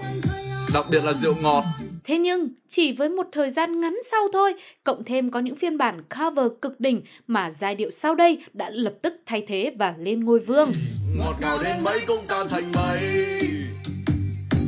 đặc 0.74 0.84
biệt 0.90 1.04
là 1.04 1.12
rượu 1.12 1.34
ngọt. 1.40 1.64
Thế 2.08 2.18
nhưng, 2.18 2.48
chỉ 2.68 2.92
với 2.92 3.08
một 3.08 3.26
thời 3.32 3.50
gian 3.50 3.80
ngắn 3.80 3.98
sau 4.10 4.28
thôi, 4.32 4.54
cộng 4.84 5.04
thêm 5.04 5.30
có 5.30 5.40
những 5.40 5.56
phiên 5.56 5.78
bản 5.78 6.02
cover 6.02 6.46
cực 6.62 6.80
đỉnh 6.80 7.02
mà 7.26 7.50
giai 7.50 7.74
điệu 7.74 7.90
sau 7.90 8.14
đây 8.14 8.38
đã 8.52 8.70
lập 8.70 8.94
tức 9.02 9.14
thay 9.26 9.44
thế 9.46 9.72
và 9.78 9.94
lên 9.98 10.24
ngôi 10.24 10.38
vương. 10.38 10.72
Ngọt 11.18 11.34
ngào 11.40 11.58
đến 11.64 11.76
mấy 11.82 12.00
cũng 12.06 12.24
tan 12.28 12.48
thành 12.48 12.72
mây. 12.74 13.00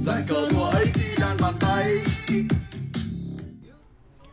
Giải 0.04 0.22
cờ 0.28 0.48
thua 0.50 0.64
ấy 0.64 0.86
khi 0.94 1.14
đàn 1.20 1.36
bàn 1.42 1.54
tay. 1.60 1.98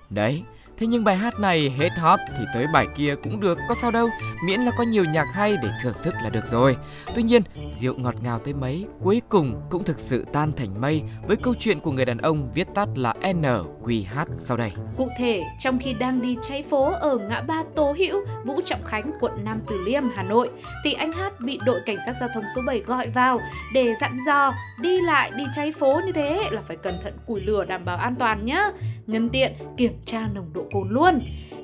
Đấy, 0.10 0.44
thế 0.78 0.88
nhưng 0.88 1.04
bài 1.04 1.16
hát 1.16 1.40
này 1.40 1.70
hết 1.78 1.90
hot 1.98 2.20
thì 2.38 2.46
tới 2.54 2.66
bài 2.74 2.88
kia 2.96 3.16
cũng 3.24 3.40
được, 3.40 3.58
có 3.70 3.76
sao 3.76 3.92
đâu, 3.92 4.10
miễn 4.44 4.62
là 4.62 4.72
có 4.78 4.84
nhiều 4.84 5.06
nhạc 5.06 5.26
hay 5.34 5.58
để 5.64 5.70
thưởng 5.84 5.94
thức 6.04 6.14
là 6.24 6.30
được 6.30 6.48
rồi. 6.48 6.78
Tuy 7.16 7.24
nhiên, 7.24 7.42
rượu 7.74 7.94
ngọt 7.98 8.16
ngào 8.22 8.40
tới 8.40 8.54
mấy, 8.54 8.86
cuối 9.04 9.22
cùng 9.30 9.62
cũng 9.70 9.84
thực 9.84 10.00
sự 10.00 10.26
tan 10.34 10.52
thành 10.58 10.82
mây 10.82 11.04
với 11.28 11.38
câu 11.38 11.54
chuyện 11.60 11.80
của 11.80 11.92
người 11.92 12.06
đàn 12.06 12.18
ông 12.18 12.52
viết 12.54 12.68
tắt 12.76 12.88
là 12.96 13.14
NQH 13.22 14.26
sau 14.38 14.58
đây. 14.58 14.72
Cụ 14.98 15.08
thể, 15.18 15.44
trong 15.60 15.80
khi 15.80 15.94
đang 15.94 16.22
đi 16.22 16.38
cháy 16.42 16.64
phố 16.70 16.94
ở 16.94 17.18
ngã 17.18 17.42
ba 17.42 17.64
Tố 17.76 17.96
Hữu, 17.98 18.26
Vũ 18.46 18.62
Trọng 18.66 18.84
Khánh, 18.84 19.12
quận 19.20 19.32
Nam 19.44 19.62
Từ 19.68 19.84
Liêm, 19.86 20.04
Hà 20.16 20.24
Nội, 20.24 20.50
thì 20.84 20.94
anh 20.94 21.12
Hát 21.12 21.40
bị 21.40 21.60
đội 21.66 21.80
cảnh 21.86 21.98
sát 22.06 22.14
giao 22.20 22.30
thông 22.34 22.44
số 22.56 22.62
7 22.66 22.80
gọi 22.80 23.08
vào 23.10 23.40
để 23.74 23.94
dặn 24.02 24.18
dò 24.28 24.54
đi 24.82 25.02
lại 25.02 25.32
đi 25.38 25.44
cháy 25.56 25.72
phố 25.72 26.02
như 26.06 26.12
thế 26.12 26.50
là 26.52 26.62
phải 26.68 26.78
cẩn 26.78 27.00
thận 27.04 27.14
củi 27.28 27.42
lửa 27.42 27.66
đảm 27.66 27.86
bảo 27.86 27.98
an 27.98 28.16
toàn 28.20 28.46
nhá. 28.46 28.72
Nhân 29.08 29.30
tiện 29.30 29.54
kiểm 29.78 29.94
tra 30.06 30.28
nồng 30.34 30.54
độ 30.54 30.66
cồn 30.72 30.90
luôn. 30.90 31.20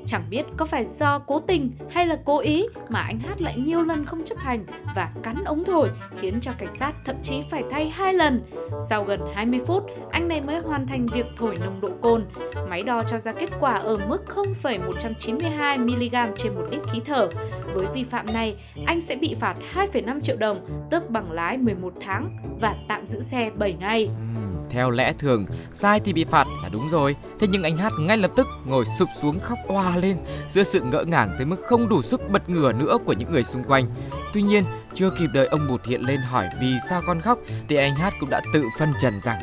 Chẳng 0.06 0.24
biết 0.30 0.46
có 0.58 0.66
phải 0.66 0.86
do 0.86 1.20
cố 1.20 1.40
tình 1.40 1.72
hay 1.90 2.08
là 2.08 2.18
cố 2.26 2.40
ý 2.40 2.66
mà 2.90 3.00
anh 3.00 3.20
Hát 3.20 3.42
lại 3.42 3.54
nhiều 3.58 3.82
lần 3.82 4.06
không 4.06 4.26
chấp 4.26 4.38
hành 4.38 4.66
và 4.96 5.14
cắn 5.24 5.44
ống 5.46 5.64
thổi 5.66 5.90
khiến 6.22 6.40
cho 6.42 6.52
cảnh 6.58 6.74
sát 6.74 6.94
thậm 7.06 7.16
chí 7.24 7.44
phải 7.52 7.64
thay 7.72 7.90
hai 7.90 8.14
lần. 8.14 8.42
Sau 8.90 9.04
gần 9.04 9.20
20 9.36 9.60
phút, 9.68 9.84
anh 10.12 10.28
này 10.28 10.42
mới 10.42 10.60
hoàn 10.60 10.88
thành 10.88 11.06
việc 11.06 11.26
thổi 11.38 11.56
nồng 11.60 11.82
độ 11.82 11.90
cồn. 12.02 12.26
Máy 12.70 12.84
đo 12.84 13.04
cho 13.04 13.20
ra 13.20 13.32
kết 13.32 13.50
quả 13.60 13.74
ở 13.74 13.98
mức 14.10 14.26
0,192 14.28 15.78
mg 15.78 16.16
trên 16.38 16.56
1 16.56 16.62
lít 16.72 16.82
khí 16.92 17.00
thở. 17.06 17.30
Với 17.74 17.86
vi 17.94 18.04
phạm 18.04 18.26
này, 18.34 18.56
anh 18.86 19.02
sẽ 19.02 19.16
bị 19.16 19.36
phạt 19.40 19.56
2,5 19.76 20.20
triệu 20.20 20.38
đồng, 20.38 20.88
tước 20.92 21.10
bằng 21.10 21.32
lái 21.32 21.58
11 21.58 21.94
tháng 22.02 22.38
và 22.62 22.76
tạm 22.88 23.08
giữ 23.08 23.22
xe 23.22 23.52
7 23.58 23.74
ngày. 23.74 24.06
Ừ. 24.06 24.33
Theo 24.74 24.90
lẽ 24.90 25.14
thường, 25.20 25.46
sai 25.74 26.00
thì 26.00 26.14
bị 26.14 26.26
phạt 26.26 26.48
là 26.64 26.70
đúng 26.70 26.90
rồi. 26.90 27.16
Thế 27.40 27.48
nhưng 27.52 27.64
anh 27.64 27.78
Hát 27.78 27.94
ngay 28.00 28.18
lập 28.18 28.32
tức 28.36 28.48
ngồi 28.66 28.86
sụp 29.00 29.10
xuống 29.22 29.40
khóc 29.40 29.58
oa 29.68 29.98
lên 29.98 30.18
giữa 30.50 30.64
sự 30.64 30.82
ngỡ 30.82 31.04
ngàng 31.04 31.36
tới 31.38 31.46
mức 31.46 31.62
không 31.66 31.90
đủ 31.90 32.02
sức 32.02 32.22
bật 32.30 32.50
ngửa 32.50 32.72
nữa 32.72 32.98
của 33.06 33.14
những 33.14 33.32
người 33.32 33.44
xung 33.44 33.64
quanh. 33.64 33.90
Tuy 34.34 34.42
nhiên, 34.42 34.64
chưa 34.94 35.10
kịp 35.10 35.28
đợi 35.34 35.48
ông 35.48 35.68
Bụt 35.68 35.86
hiện 35.86 36.02
lên 36.02 36.20
hỏi 36.20 36.48
vì 36.62 36.76
sao 36.90 37.02
con 37.06 37.22
khóc 37.22 37.40
thì 37.70 37.76
anh 37.76 37.96
Hát 37.96 38.14
cũng 38.20 38.30
đã 38.30 38.42
tự 38.54 38.64
phân 38.80 38.94
trần 39.00 39.22
rằng 39.22 39.42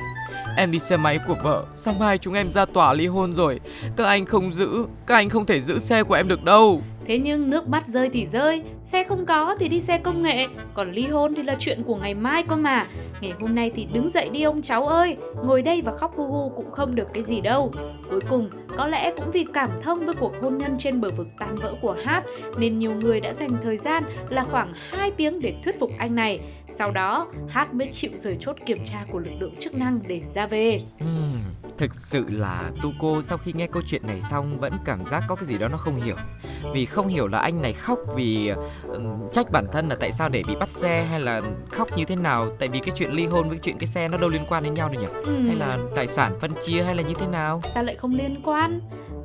Em 0.56 0.70
đi 0.70 0.78
xe 0.78 0.96
máy 0.96 1.18
của 1.26 1.36
vợ, 1.42 1.64
sáng 1.76 1.98
mai 1.98 2.18
chúng 2.18 2.34
em 2.34 2.50
ra 2.50 2.64
tòa 2.64 2.92
ly 2.92 3.06
hôn 3.06 3.34
rồi. 3.34 3.60
Các 3.96 4.04
anh 4.04 4.26
không 4.26 4.52
giữ, 4.52 4.86
các 5.06 5.14
anh 5.14 5.28
không 5.28 5.46
thể 5.46 5.60
giữ 5.60 5.78
xe 5.78 6.02
của 6.02 6.14
em 6.14 6.28
được 6.28 6.44
đâu. 6.44 6.82
Thế 7.10 7.18
nhưng 7.18 7.50
nước 7.50 7.68
mắt 7.68 7.86
rơi 7.86 8.08
thì 8.12 8.26
rơi, 8.26 8.62
xe 8.82 9.04
không 9.04 9.26
có 9.26 9.56
thì 9.58 9.68
đi 9.68 9.80
xe 9.80 9.98
công 9.98 10.22
nghệ, 10.22 10.46
còn 10.74 10.92
ly 10.92 11.06
hôn 11.06 11.34
thì 11.34 11.42
là 11.42 11.56
chuyện 11.58 11.82
của 11.86 11.96
ngày 11.96 12.14
mai 12.14 12.42
cơ 12.42 12.56
mà. 12.56 12.88
Ngày 13.20 13.32
hôm 13.40 13.54
nay 13.54 13.70
thì 13.74 13.86
đứng 13.92 14.10
dậy 14.10 14.28
đi 14.32 14.42
ông 14.42 14.62
cháu 14.62 14.86
ơi, 14.86 15.16
ngồi 15.44 15.62
đây 15.62 15.82
và 15.82 15.92
khóc 15.92 16.12
hu 16.16 16.26
hu 16.26 16.52
cũng 16.56 16.70
không 16.70 16.94
được 16.94 17.08
cái 17.14 17.22
gì 17.22 17.40
đâu. 17.40 17.72
Cuối 18.10 18.20
cùng, 18.28 18.50
có 18.76 18.86
lẽ 18.86 19.12
cũng 19.16 19.30
vì 19.32 19.44
cảm 19.52 19.70
thông 19.82 20.06
với 20.06 20.14
cuộc 20.20 20.32
hôn 20.42 20.58
nhân 20.58 20.78
trên 20.78 21.00
bờ 21.00 21.08
vực 21.18 21.26
tan 21.38 21.54
vỡ 21.54 21.74
của 21.82 21.96
Hát, 22.04 22.24
nên 22.58 22.78
nhiều 22.78 22.92
người 22.92 23.20
đã 23.20 23.32
dành 23.32 23.50
thời 23.62 23.76
gian 23.76 24.04
là 24.28 24.44
khoảng 24.44 24.72
2 24.92 25.10
tiếng 25.10 25.40
để 25.40 25.54
thuyết 25.64 25.80
phục 25.80 25.90
anh 25.98 26.14
này. 26.14 26.40
Sau 26.78 26.90
đó, 26.90 27.26
Hát 27.48 27.74
mới 27.74 27.88
chịu 27.92 28.10
rời 28.14 28.36
chốt 28.40 28.56
kiểm 28.66 28.78
tra 28.84 29.04
của 29.12 29.18
lực 29.18 29.32
lượng 29.40 29.54
chức 29.60 29.74
năng 29.74 30.00
để 30.08 30.20
ra 30.34 30.46
về. 30.46 30.80
Ừm, 31.00 31.29
thực 31.80 31.94
sự 31.94 32.24
là 32.28 32.70
Tuco 32.82 33.22
sau 33.22 33.38
khi 33.38 33.52
nghe 33.52 33.66
câu 33.66 33.82
chuyện 33.86 34.06
này 34.06 34.22
xong 34.22 34.58
vẫn 34.58 34.72
cảm 34.84 35.04
giác 35.06 35.22
có 35.28 35.34
cái 35.34 35.44
gì 35.44 35.58
đó 35.58 35.68
nó 35.68 35.76
không 35.76 35.96
hiểu. 35.96 36.16
Vì 36.74 36.86
không 36.86 37.08
hiểu 37.08 37.28
là 37.28 37.38
anh 37.38 37.62
này 37.62 37.72
khóc 37.72 37.98
vì 38.14 38.52
ừm, 38.88 39.28
trách 39.32 39.46
bản 39.52 39.66
thân 39.72 39.88
là 39.88 39.96
tại 40.00 40.12
sao 40.12 40.28
để 40.28 40.42
bị 40.48 40.54
bắt 40.60 40.68
xe 40.68 41.04
hay 41.04 41.20
là 41.20 41.40
khóc 41.70 41.88
như 41.96 42.04
thế 42.04 42.16
nào 42.16 42.48
tại 42.58 42.68
vì 42.68 42.78
cái 42.80 42.94
chuyện 42.96 43.10
ly 43.10 43.26
hôn 43.26 43.48
với 43.48 43.58
chuyện 43.58 43.78
cái 43.78 43.86
xe 43.86 44.08
nó 44.08 44.18
đâu 44.18 44.30
liên 44.30 44.44
quan 44.48 44.62
đến 44.62 44.74
nhau 44.74 44.88
đâu 44.88 45.00
nhỉ? 45.00 45.08
Ừm. 45.24 45.46
Hay 45.46 45.56
là 45.56 45.78
tài 45.94 46.06
sản 46.06 46.38
phân 46.40 46.52
chia 46.62 46.82
hay 46.82 46.94
là 46.94 47.02
như 47.02 47.14
thế 47.14 47.26
nào? 47.26 47.62
sao 47.74 47.82
lại 47.82 47.96
không 47.96 48.14
liên 48.14 48.40
quan 48.44 48.80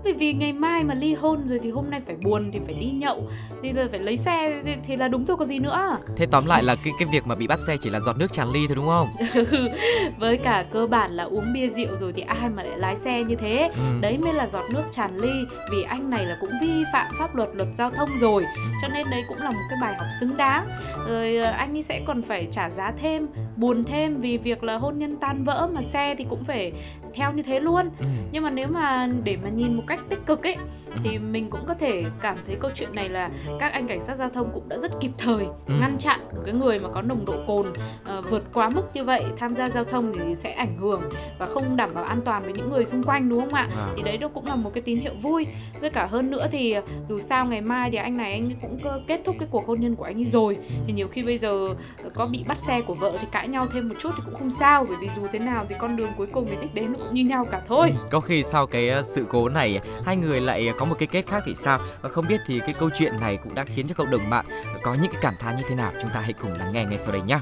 bởi 0.05 0.13
vì 0.13 0.33
ngày 0.33 0.53
mai 0.53 0.83
mà 0.83 0.93
ly 0.93 1.13
hôn 1.13 1.47
rồi 1.47 1.59
thì 1.63 1.71
hôm 1.71 1.89
nay 1.89 2.01
phải 2.05 2.15
buồn 2.23 2.49
thì 2.53 2.59
phải 2.65 2.75
đi 2.79 2.85
nhậu 2.85 3.29
thì 3.63 3.73
là 3.73 3.87
phải 3.91 3.99
lấy 3.99 4.17
xe 4.17 4.61
thì, 4.65 4.75
thì 4.87 4.95
là 4.95 5.07
đúng 5.07 5.25
rồi 5.25 5.37
có 5.37 5.45
gì 5.45 5.59
nữa 5.59 5.97
Thế 6.17 6.25
tóm 6.25 6.45
lại 6.45 6.63
là 6.63 6.75
cái 6.75 6.93
cái 6.99 7.07
việc 7.11 7.27
mà 7.27 7.35
bị 7.35 7.47
bắt 7.47 7.59
xe 7.67 7.77
chỉ 7.81 7.89
là 7.89 7.99
giọt 7.99 8.17
nước 8.17 8.33
tràn 8.33 8.51
ly 8.51 8.67
thôi 8.67 8.75
đúng 8.75 8.87
không? 8.87 9.09
với 10.19 10.37
cả 10.37 10.65
cơ 10.71 10.87
bản 10.87 11.11
là 11.11 11.23
uống 11.23 11.53
bia 11.53 11.67
rượu 11.69 11.97
rồi 11.97 12.13
thì 12.13 12.21
ai 12.21 12.49
mà 12.49 12.63
lại 12.63 12.77
lái 12.77 12.95
xe 12.95 13.23
như 13.23 13.35
thế 13.35 13.69
Ừ. 13.75 13.81
đấy 14.01 14.17
mới 14.17 14.33
là 14.33 14.47
giọt 14.47 14.63
nước 14.73 14.83
tràn 14.91 15.17
ly 15.17 15.31
vì 15.71 15.83
anh 15.83 16.09
này 16.09 16.25
là 16.25 16.37
cũng 16.41 16.49
vi 16.61 16.83
phạm 16.93 17.07
pháp 17.19 17.35
luật 17.35 17.49
luật 17.53 17.67
giao 17.77 17.89
thông 17.89 18.09
rồi 18.19 18.43
Ừ. 18.55 18.61
cho 18.81 18.87
nên 18.87 19.05
đấy 19.11 19.23
cũng 19.27 19.37
là 19.37 19.49
một 19.49 19.61
cái 19.69 19.77
bài 19.81 19.95
học 19.97 20.07
xứng 20.19 20.37
đáng 20.37 20.67
rồi 21.07 21.37
ờ, 21.37 21.51
anh 21.51 21.75
ấy 21.77 21.83
sẽ 21.83 22.01
còn 22.07 22.21
phải 22.21 22.47
trả 22.51 22.69
giá 22.69 22.91
thêm 23.01 23.27
buồn 23.57 23.83
thêm 23.83 24.21
vì 24.21 24.37
việc 24.37 24.63
là 24.63 24.77
hôn 24.77 24.99
nhân 24.99 25.15
tan 25.17 25.43
vỡ 25.43 25.69
mà 25.75 25.81
xe 25.81 26.15
thì 26.17 26.25
cũng 26.29 26.43
phải 26.43 26.71
theo 27.13 27.33
như 27.33 27.43
thế 27.43 27.59
luôn 27.59 27.89
Ừ. 27.99 28.05
nhưng 28.31 28.43
mà 28.43 28.49
nếu 28.49 28.67
mà 28.67 29.07
để 29.23 29.37
mà 29.43 29.49
nhìn 29.49 29.73
một 29.73 29.83
cách 29.87 29.99
tích 30.09 30.25
cực 30.25 30.43
ấy 30.43 30.55
Ừ. 30.95 30.99
thì 31.03 31.19
mình 31.19 31.49
cũng 31.49 31.61
có 31.67 31.73
thể 31.73 32.03
cảm 32.21 32.37
thấy 32.47 32.55
câu 32.59 32.71
chuyện 32.75 32.89
này 32.95 33.09
là 33.09 33.29
các 33.59 33.73
anh 33.73 33.87
cảnh 33.87 34.03
sát 34.03 34.15
giao 34.15 34.29
thông 34.29 34.51
cũng 34.53 34.69
đã 34.69 34.77
rất 34.77 34.91
kịp 35.01 35.11
thời 35.17 35.45
Ừ. 35.67 35.73
ngăn 35.79 35.97
chặn 35.97 36.19
cái 36.45 36.53
người 36.53 36.79
mà 36.79 36.89
có 36.93 37.01
nồng 37.01 37.25
độ 37.25 37.33
cồn 37.47 37.73
ờ, 38.03 38.21
vượt 38.29 38.43
quá 38.53 38.69
mức 38.69 38.83
như 38.93 39.03
vậy 39.03 39.23
tham 39.37 39.55
gia 39.55 39.69
giao 39.69 39.83
thông 39.83 40.13
thì 40.13 40.35
sẽ 40.35 40.51
ảnh 40.51 40.75
hưởng 40.81 41.01
và 41.39 41.45
không 41.45 41.75
đảm 41.77 41.93
bảo 41.93 42.03
an 42.03 42.21
toàn 42.25 42.43
với 42.43 42.53
những 42.53 42.69
người 42.69 42.85
xung 42.85 43.03
quanh 43.03 43.29
đúng 43.29 43.39
không 43.39 43.53
ạ 43.53 43.69
Vâng. 43.75 43.93
thì 43.97 44.03
đấy 44.03 44.17
nó 44.17 44.27
cũng 44.27 44.45
là 44.45 44.55
một 44.55 44.71
cái 44.73 44.81
tín 44.81 44.99
hiệu 44.99 45.13
vui 45.21 45.47
với 45.81 45.89
cả 45.89 46.05
hơn 46.05 46.31
nữa 46.31 46.47
thì 46.51 46.75
dù 47.09 47.19
sao 47.19 47.45
ngày 47.45 47.61
mai 47.61 47.89
thì 47.91 47.97
anh 47.97 48.17
này 48.17 48.31
anh 48.31 48.49
cũng 48.61 48.77
kết 49.07 49.21
thúc 49.25 49.35
cái 49.39 49.47
cuộc 49.51 49.67
hôn 49.67 49.79
nhân 49.81 49.95
của 49.95 50.03
anh 50.03 50.17
ấy 50.17 50.25
rồi 50.25 50.57
thì 50.87 50.93
nhiều 50.93 51.07
khi 51.07 51.23
bây 51.23 51.37
giờ 51.37 51.67
có 52.13 52.27
bị 52.31 52.43
bắt 52.47 52.57
xe 52.57 52.81
của 52.81 52.93
vợ 52.93 53.17
thì 53.21 53.27
cãi 53.31 53.47
nhau 53.47 53.67
thêm 53.73 53.89
một 53.89 53.95
chút 53.99 54.09
thì 54.17 54.23
cũng 54.25 54.35
không 54.39 54.51
sao 54.51 54.85
bởi 54.89 54.97
vì 55.01 55.09
dù 55.15 55.21
thế 55.33 55.39
nào 55.39 55.65
thì 55.69 55.75
con 55.79 55.95
đường 55.95 56.09
cuối 56.17 56.27
cùng 56.27 56.45
đến 56.45 56.59
đích 56.61 56.73
đến 56.73 56.93
nó 56.93 56.99
cũng 57.05 57.13
như 57.13 57.23
nhau 57.23 57.45
cả 57.51 57.61
thôi 57.67 57.93
Có 58.11 58.19
khi 58.19 58.43
sau 58.43 58.67
cái 58.67 58.89
ờ, 58.89 59.01
sự 59.01 59.25
cố 59.29 59.49
này 59.49 59.79
hai 60.05 60.15
người 60.17 60.41
lại 60.41 60.71
có 60.77 60.84
một 60.85 60.95
cái 60.99 61.07
kết 61.07 61.25
khác 61.27 61.43
thì 61.45 61.55
sao? 61.55 61.79
Và 62.01 62.09
không 62.09 62.25
biết 62.27 62.41
thì 62.45 62.59
cái 62.59 62.75
câu 62.79 62.89
chuyện 62.99 63.13
này 63.21 63.37
cũng 63.37 63.55
đã 63.55 63.63
khiến 63.63 63.87
cho 63.87 63.95
cộng 63.97 64.11
đồng 64.11 64.29
mạng 64.29 64.45
có 64.83 64.95
những 65.01 65.11
cái 65.11 65.21
cảm 65.21 65.33
thán 65.39 65.55
như 65.55 65.63
thế 65.69 65.75
nào? 65.75 65.91
Chúng 66.01 66.11
ta 66.13 66.19
hãy 66.19 66.33
cùng 66.33 66.51
lắng 66.51 66.71
nghe 66.73 66.85
ngay 66.85 66.99
sau 66.99 67.13
đây 67.13 67.21
nhé. 67.21 67.39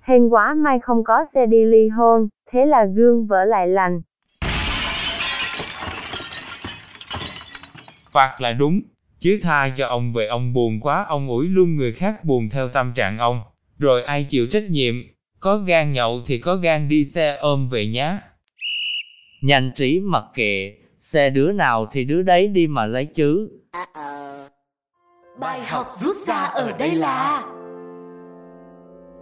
Hên 0.00 0.28
quá 0.28 0.54
may 0.54 0.78
không 0.82 1.04
có 1.04 1.26
xe 1.34 1.46
đi 1.46 1.64
ly 1.64 1.88
hôn, 1.88 2.28
thế 2.52 2.66
là 2.66 2.84
gương 2.96 3.26
vỡ 3.26 3.44
lại 3.44 3.68
lành. 3.68 4.00
Phạt 8.12 8.36
là 8.40 8.52
đúng, 8.52 8.80
chứ 9.18 9.40
tha 9.42 9.68
cho 9.76 9.86
ông 9.86 10.12
về 10.12 10.26
ông 10.26 10.52
buồn 10.52 10.80
quá 10.80 11.04
ông 11.08 11.28
ủi 11.28 11.46
luôn 11.48 11.76
người 11.76 11.92
khác 11.92 12.24
buồn 12.24 12.48
theo 12.48 12.68
tâm 12.68 12.92
trạng 12.94 13.18
ông, 13.18 13.42
rồi 13.78 14.02
ai 14.02 14.24
chịu 14.24 14.46
trách 14.46 14.70
nhiệm, 14.70 14.94
có 15.40 15.56
gan 15.56 15.92
nhậu 15.92 16.22
thì 16.26 16.38
có 16.38 16.56
gan 16.56 16.88
đi 16.88 17.04
xe 17.04 17.36
ôm 17.36 17.68
về 17.68 17.86
nhá. 17.86 18.20
Nhanh 19.42 19.70
trí 19.74 20.00
mặc 20.00 20.24
kệ, 20.34 20.74
xe 21.00 21.30
đứa 21.30 21.52
nào 21.52 21.86
thì 21.92 22.04
đứa 22.04 22.22
đấy 22.22 22.48
đi 22.48 22.66
mà 22.66 22.86
lấy 22.86 23.04
chứ. 23.04 23.48
Bài 25.40 25.60
học 25.60 25.86
rút 25.92 26.16
ra 26.16 26.34
ở 26.34 26.72
đây 26.78 26.94
là 26.94 27.52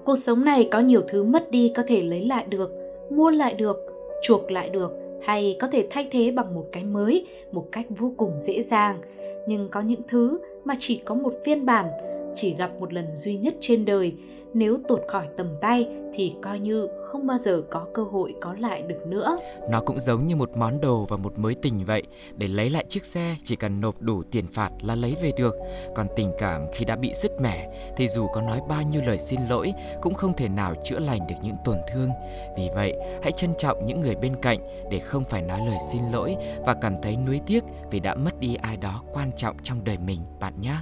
Cuộc 0.04 0.16
sống 0.16 0.44
này 0.44 0.68
có 0.72 0.80
nhiều 0.80 1.02
thứ 1.08 1.24
mất 1.24 1.50
đi 1.50 1.72
có 1.76 1.82
thể 1.86 2.02
lấy 2.02 2.24
lại 2.24 2.46
được, 2.48 2.70
mua 3.10 3.30
lại 3.30 3.54
được, 3.54 3.76
chuộc 4.22 4.50
lại 4.50 4.68
được 4.68 4.90
hay 5.26 5.56
có 5.60 5.66
thể 5.66 5.86
thay 5.90 6.08
thế 6.10 6.30
bằng 6.30 6.54
một 6.54 6.64
cái 6.72 6.84
mới 6.84 7.26
một 7.52 7.68
cách 7.72 7.86
vô 7.88 8.12
cùng 8.16 8.38
dễ 8.38 8.62
dàng. 8.62 9.00
Nhưng 9.48 9.68
có 9.68 9.80
những 9.80 10.02
thứ 10.08 10.40
mà 10.64 10.74
chỉ 10.78 10.96
có 11.04 11.14
một 11.14 11.32
phiên 11.44 11.66
bản, 11.66 11.86
chỉ 12.34 12.54
gặp 12.54 12.70
một 12.80 12.92
lần 12.92 13.16
duy 13.16 13.36
nhất 13.36 13.54
trên 13.60 13.84
đời, 13.84 14.14
nếu 14.54 14.78
tuột 14.88 15.00
khỏi 15.08 15.26
tầm 15.36 15.46
tay 15.60 15.88
thì 16.14 16.34
coi 16.42 16.58
như 16.58 16.88
không 17.14 17.26
bao 17.26 17.38
giờ 17.38 17.62
có 17.70 17.86
cơ 17.94 18.02
hội 18.02 18.34
có 18.40 18.54
lại 18.58 18.82
được 18.82 19.06
nữa. 19.06 19.38
Nó 19.70 19.80
cũng 19.80 20.00
giống 20.00 20.26
như 20.26 20.36
một 20.36 20.56
món 20.56 20.80
đồ 20.80 21.06
và 21.08 21.16
một 21.16 21.38
mối 21.38 21.54
tình 21.62 21.84
vậy. 21.84 22.02
Để 22.36 22.48
lấy 22.48 22.70
lại 22.70 22.84
chiếc 22.88 23.04
xe 23.04 23.36
chỉ 23.44 23.56
cần 23.56 23.80
nộp 23.80 24.02
đủ 24.02 24.22
tiền 24.30 24.46
phạt 24.46 24.70
là 24.82 24.94
lấy 24.94 25.16
về 25.22 25.32
được. 25.38 25.54
Còn 25.94 26.06
tình 26.16 26.32
cảm 26.38 26.66
khi 26.72 26.84
đã 26.84 26.96
bị 26.96 27.14
sứt 27.14 27.40
mẻ 27.40 27.68
thì 27.96 28.08
dù 28.08 28.26
có 28.26 28.42
nói 28.42 28.60
bao 28.68 28.82
nhiêu 28.82 29.02
lời 29.06 29.18
xin 29.18 29.40
lỗi 29.48 29.72
cũng 30.02 30.14
không 30.14 30.36
thể 30.36 30.48
nào 30.48 30.74
chữa 30.84 30.98
lành 30.98 31.26
được 31.28 31.36
những 31.42 31.56
tổn 31.64 31.76
thương. 31.92 32.10
Vì 32.56 32.68
vậy, 32.74 32.92
hãy 33.22 33.32
trân 33.32 33.54
trọng 33.58 33.86
những 33.86 34.00
người 34.00 34.14
bên 34.14 34.36
cạnh 34.42 34.58
để 34.90 34.98
không 34.98 35.24
phải 35.30 35.42
nói 35.42 35.60
lời 35.66 35.78
xin 35.92 36.02
lỗi 36.12 36.36
và 36.66 36.74
cảm 36.74 36.94
thấy 37.02 37.16
nuối 37.16 37.40
tiếc 37.46 37.64
vì 37.90 38.00
đã 38.00 38.14
mất 38.14 38.40
đi 38.40 38.54
ai 38.54 38.76
đó 38.76 39.02
quan 39.12 39.30
trọng 39.36 39.56
trong 39.62 39.84
đời 39.84 39.98
mình 39.98 40.20
bạn 40.40 40.60
nhé. 40.60 40.76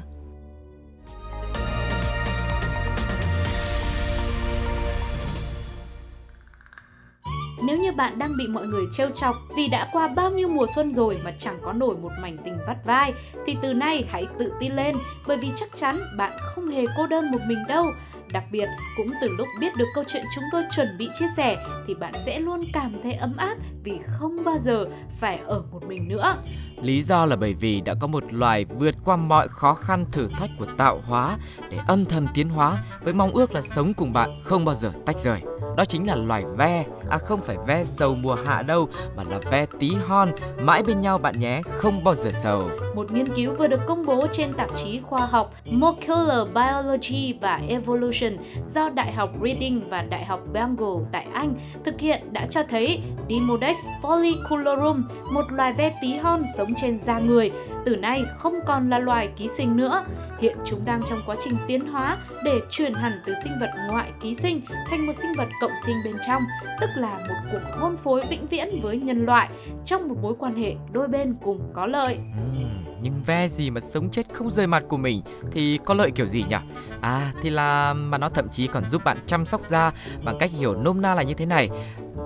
Nếu 7.65 7.79
như 7.79 7.93
bạn 7.93 8.19
đang 8.19 8.37
bị 8.37 8.47
mọi 8.49 8.67
người 8.67 8.85
trêu 8.91 9.11
chọc 9.11 9.37
vì 9.57 9.69
đã 9.69 9.89
qua 9.93 10.09
bao 10.09 10.31
nhiêu 10.31 10.49
mùa 10.49 10.67
xuân 10.75 10.93
rồi 10.93 11.19
mà 11.25 11.33
chẳng 11.39 11.59
có 11.63 11.73
nổi 11.73 11.97
một 11.97 12.13
mảnh 12.21 12.37
tình 12.45 12.59
vắt 12.67 12.77
vai 12.85 13.13
thì 13.47 13.57
từ 13.63 13.75
nay 13.75 14.05
hãy 14.09 14.27
tự 14.39 14.53
tin 14.61 14.73
lên 14.73 14.97
bởi 15.27 15.37
vì 15.37 15.51
chắc 15.57 15.69
chắn 15.77 16.01
bạn 16.17 16.33
không 16.41 16.69
hề 16.69 16.85
cô 16.97 17.07
đơn 17.07 17.31
một 17.31 17.39
mình 17.47 17.59
đâu. 17.69 17.87
Đặc 18.33 18.45
biệt, 18.53 18.69
cũng 18.97 19.11
từ 19.21 19.29
lúc 19.29 19.47
biết 19.61 19.77
được 19.77 19.89
câu 19.95 20.05
chuyện 20.09 20.25
chúng 20.35 20.45
tôi 20.53 20.63
chuẩn 20.77 20.99
bị 20.99 21.09
chia 21.15 21.27
sẻ 21.37 21.57
thì 21.87 21.95
bạn 21.95 22.13
sẽ 22.27 22.41
luôn 22.41 22.61
cảm 22.73 22.93
thấy 23.03 23.13
ấm 23.13 23.35
áp 23.37 23.57
vì 23.85 23.99
không 24.05 24.45
bao 24.45 24.59
giờ 24.59 24.87
phải 25.21 25.41
ở 25.47 25.63
một 25.73 25.83
mình 25.89 26.09
nữa. 26.09 26.37
Lý 26.83 27.03
do 27.03 27.27
là 27.27 27.37
bởi 27.37 27.55
vì 27.55 27.81
đã 27.81 27.95
có 28.01 28.07
một 28.07 28.25
loài 28.33 28.65
vượt 28.65 28.95
qua 29.05 29.17
mọi 29.17 29.49
khó 29.49 29.75
khăn 29.75 30.05
thử 30.13 30.29
thách 30.29 30.51
của 30.59 30.67
tạo 30.79 31.01
hóa 31.07 31.37
để 31.71 31.79
âm 31.89 32.05
thầm 32.05 32.27
tiến 32.35 32.49
hóa 32.49 32.85
với 33.05 33.15
mong 33.15 33.31
ước 33.31 33.55
là 33.55 33.63
sống 33.63 33.95
cùng 33.95 34.13
bạn 34.13 34.31
không 34.45 34.65
bao 34.65 34.75
giờ 34.75 34.93
tách 35.07 35.19
rời. 35.19 35.41
Đó 35.77 35.85
chính 35.85 36.07
là 36.07 36.15
loài 36.15 36.45
ve, 36.57 36.85
à 37.11 37.19
không 37.19 37.41
phải 37.41 37.57
ve 37.67 37.85
sầu 37.85 38.15
mùa 38.15 38.37
hạ 38.47 38.63
đâu, 38.63 38.89
mà 39.17 39.23
là 39.23 39.41
ve 39.51 39.67
tí 39.79 39.91
hon, 40.07 40.33
mãi 40.61 40.83
bên 40.83 41.01
nhau 41.01 41.19
bạn 41.19 41.39
nhé, 41.39 41.63
không 41.65 42.05
bao 42.05 42.15
giờ 42.15 42.31
sầu. 42.33 42.71
Một 42.95 43.13
nghiên 43.13 43.35
cứu 43.35 43.55
vừa 43.59 43.67
được 43.67 43.81
công 43.87 44.07
bố 44.07 44.27
trên 44.33 44.53
tạp 44.53 44.71
chí 44.77 45.01
khoa 45.01 45.27
học 45.27 45.55
Molecular 45.67 46.49
Biology 46.55 47.39
và 47.41 47.61
Evolution 47.69 48.33
do 48.75 48.89
Đại 48.89 49.13
học 49.13 49.31
Reading 49.45 49.91
và 49.91 50.03
Đại 50.03 50.25
học 50.25 50.41
Bengal 50.53 50.97
tại 51.13 51.27
Anh 51.33 51.55
thực 51.85 52.01
hiện 52.01 52.33
đã 52.33 52.47
cho 52.51 52.63
thấy 52.71 53.03
Dimodex 53.29 53.77
folliculorum, 54.03 55.03
một 55.31 55.53
loài 55.53 55.73
ve 55.73 55.99
tí 56.03 56.15
hon 56.15 56.43
sống 56.57 56.72
trên 56.77 56.99
da 56.99 57.19
người, 57.19 57.51
từ 57.85 57.97
nay 57.97 58.25
không 58.39 58.55
còn 58.67 58.91
là 58.91 58.99
loài 58.99 59.29
ký 59.37 59.49
sinh 59.49 59.77
nữa. 59.77 60.05
Hiện 60.41 60.57
chúng 60.65 60.85
đang 60.85 61.01
trong 61.09 61.19
quá 61.27 61.37
trình 61.45 61.57
tiến 61.67 61.87
hóa 61.87 62.17
để 62.45 62.61
chuyển 62.71 62.95
hẳn 62.95 63.13
từ 63.27 63.35
sinh 63.45 63.53
vật 63.61 63.71
ngoại 63.89 64.11
ký 64.21 64.35
sinh 64.35 64.61
thành 64.91 65.07
một 65.07 65.13
sinh 65.13 65.33
vật 65.37 65.49
cộng 65.61 65.71
sinh 65.87 65.97
bên 66.05 66.15
trong, 66.27 66.43
tức 66.81 66.91
là 66.97 67.19
một 67.29 67.35
cuộc 67.53 67.81
hôn 67.81 67.97
phối 67.97 68.23
vĩnh 68.31 68.47
viễn 68.47 68.69
với 68.83 68.97
nhân 68.97 69.27
loại 69.27 69.49
trong 69.85 70.09
một 70.09 70.17
mối 70.23 70.35
quan 70.39 70.57
hệ 70.57 70.75
đôi 70.93 71.09
bên 71.09 71.35
cùng 71.45 71.61
có 71.75 71.87
lợi. 71.87 72.15
Ừ, 72.15 72.59
nhưng 73.03 73.15
ve 73.27 73.49
gì 73.49 73.71
mà 73.71 73.81
sống 73.81 74.11
chết 74.11 74.27
không 74.33 74.51
rời 74.51 74.67
mặt 74.67 74.83
của 74.89 74.97
mình 74.97 75.23
thì 75.53 75.79
có 75.85 75.95
lợi 75.95 76.11
kiểu 76.11 76.27
gì 76.27 76.45
nhỉ? 76.49 76.57
À 77.01 77.33
thì 77.43 77.51
là 77.51 77.93
mà 77.93 78.19
nó 78.19 78.29
thậm 78.29 78.49
chí 78.49 78.67
còn 78.67 78.85
giúp 78.85 79.05
bạn 79.05 79.19
chăm 79.27 79.45
sóc 79.45 79.65
da 79.65 79.93
bằng 80.25 80.37
cách 80.41 80.51
hiểu 80.51 80.75
nôm 80.75 81.03
na 81.03 81.15
là 81.15 81.23
như 81.23 81.35
thế 81.35 81.47
này. 81.47 81.69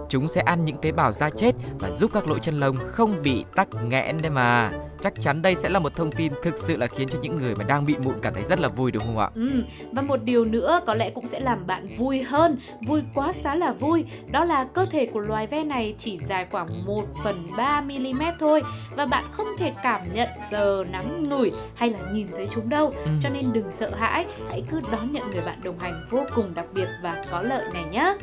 Chúng 0.08 0.28
sẽ 0.28 0.40
ăn 0.40 0.64
những 0.64 0.76
tế 0.82 0.92
bào 0.92 1.12
da 1.12 1.30
chết 1.30 1.52
và 1.78 1.90
giúp 1.90 2.10
các 2.14 2.28
lỗ 2.28 2.38
chân 2.38 2.60
lông 2.60 2.76
không 2.86 3.22
bị 3.22 3.44
tắc 3.54 3.68
nghẽn 3.88 4.22
đấy 4.22 4.30
mà. 4.30 4.70
Chắc 5.00 5.12
chắn 5.22 5.42
đây 5.42 5.54
sẽ 5.54 5.68
là 5.68 5.78
một 5.78 5.96
thông 5.96 6.12
tin 6.12 6.32
thực 6.42 6.58
sự 6.58 6.76
là 6.76 6.86
khiến 6.86 7.08
cho 7.08 7.18
những 7.22 7.36
người 7.36 7.54
mà 7.54 7.64
đang 7.64 7.86
bị 7.86 7.96
mụn 8.04 8.14
cảm 8.22 8.34
thấy 8.34 8.44
rất 8.44 8.60
là 8.60 8.68
vui 8.68 8.90
đúng 8.90 9.02
không 9.02 9.18
ạ? 9.18 9.30
Ừ, 9.34 9.64
và 9.92 10.02
một 10.02 10.22
điều 10.24 10.44
nữa 10.44 10.80
có 10.86 10.94
lẽ 10.94 11.10
cũng 11.10 11.26
sẽ 11.26 11.40
làm 11.40 11.66
bạn 11.66 11.88
vui 11.98 12.22
hơn, 12.22 12.58
vui 12.86 13.02
quá 13.14 13.32
xá 13.32 13.54
là 13.54 13.72
vui, 13.72 14.04
đó 14.30 14.44
là 14.44 14.64
cơ 14.64 14.86
thể 14.86 15.06
của 15.06 15.20
loài 15.20 15.46
ve 15.46 15.64
này 15.64 15.94
chỉ 15.98 16.18
dài 16.18 16.46
khoảng 16.50 16.66
1 16.86 17.04
phần 17.24 17.46
3 17.56 17.80
mm 17.80 18.22
thôi 18.40 18.62
và 18.96 19.06
bạn 19.06 19.24
không 19.30 19.46
thể 19.58 19.72
cảm 19.82 20.00
nhận 20.14 20.28
giờ 20.50 20.84
nắng 20.90 21.28
ngửi 21.28 21.52
hay 21.74 21.90
là 21.90 21.98
nhìn 22.12 22.26
thấy 22.36 22.48
chúng 22.54 22.68
đâu. 22.68 22.92
Ừ. 23.04 23.10
Cho 23.22 23.28
nên 23.28 23.52
đừng 23.52 23.70
sợ 23.72 23.90
hãi, 23.94 24.26
hãy 24.48 24.62
cứ 24.70 24.80
đón 24.92 25.12
nhận 25.12 25.30
người 25.30 25.42
bạn 25.46 25.60
đồng 25.64 25.78
hành 25.78 26.06
vô 26.10 26.24
cùng 26.34 26.54
đặc 26.54 26.66
biệt 26.74 26.88
và 27.02 27.24
có 27.30 27.42
lợi 27.42 27.64
này 27.72 27.84
nhé. 27.84 28.14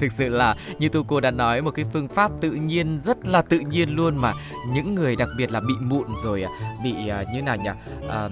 Thực 0.00 0.12
sự 0.12 0.28
là 0.28 0.56
như 0.78 0.88
tu 0.88 1.02
cô 1.06 1.20
đã 1.20 1.30
nói 1.30 1.62
một 1.62 1.70
cái 1.70 1.84
phương 1.92 2.08
pháp 2.08 2.30
tự 2.40 2.50
nhiên 2.50 2.98
rất 3.02 3.26
là 3.26 3.42
tự 3.42 3.58
nhiên 3.58 3.96
luôn 3.96 4.16
mà 4.16 4.32
những 4.74 4.94
người 4.94 5.16
đặc 5.16 5.28
biệt 5.38 5.52
là 5.52 5.60
bị 5.60 5.74
mụn 5.80 6.06
rồi 6.24 6.42
à, 6.42 6.50
bị 6.84 7.08
à, 7.08 7.24
như 7.32 7.42
nào 7.42 7.56
nhỉ 7.56 7.70
à, 8.08 8.28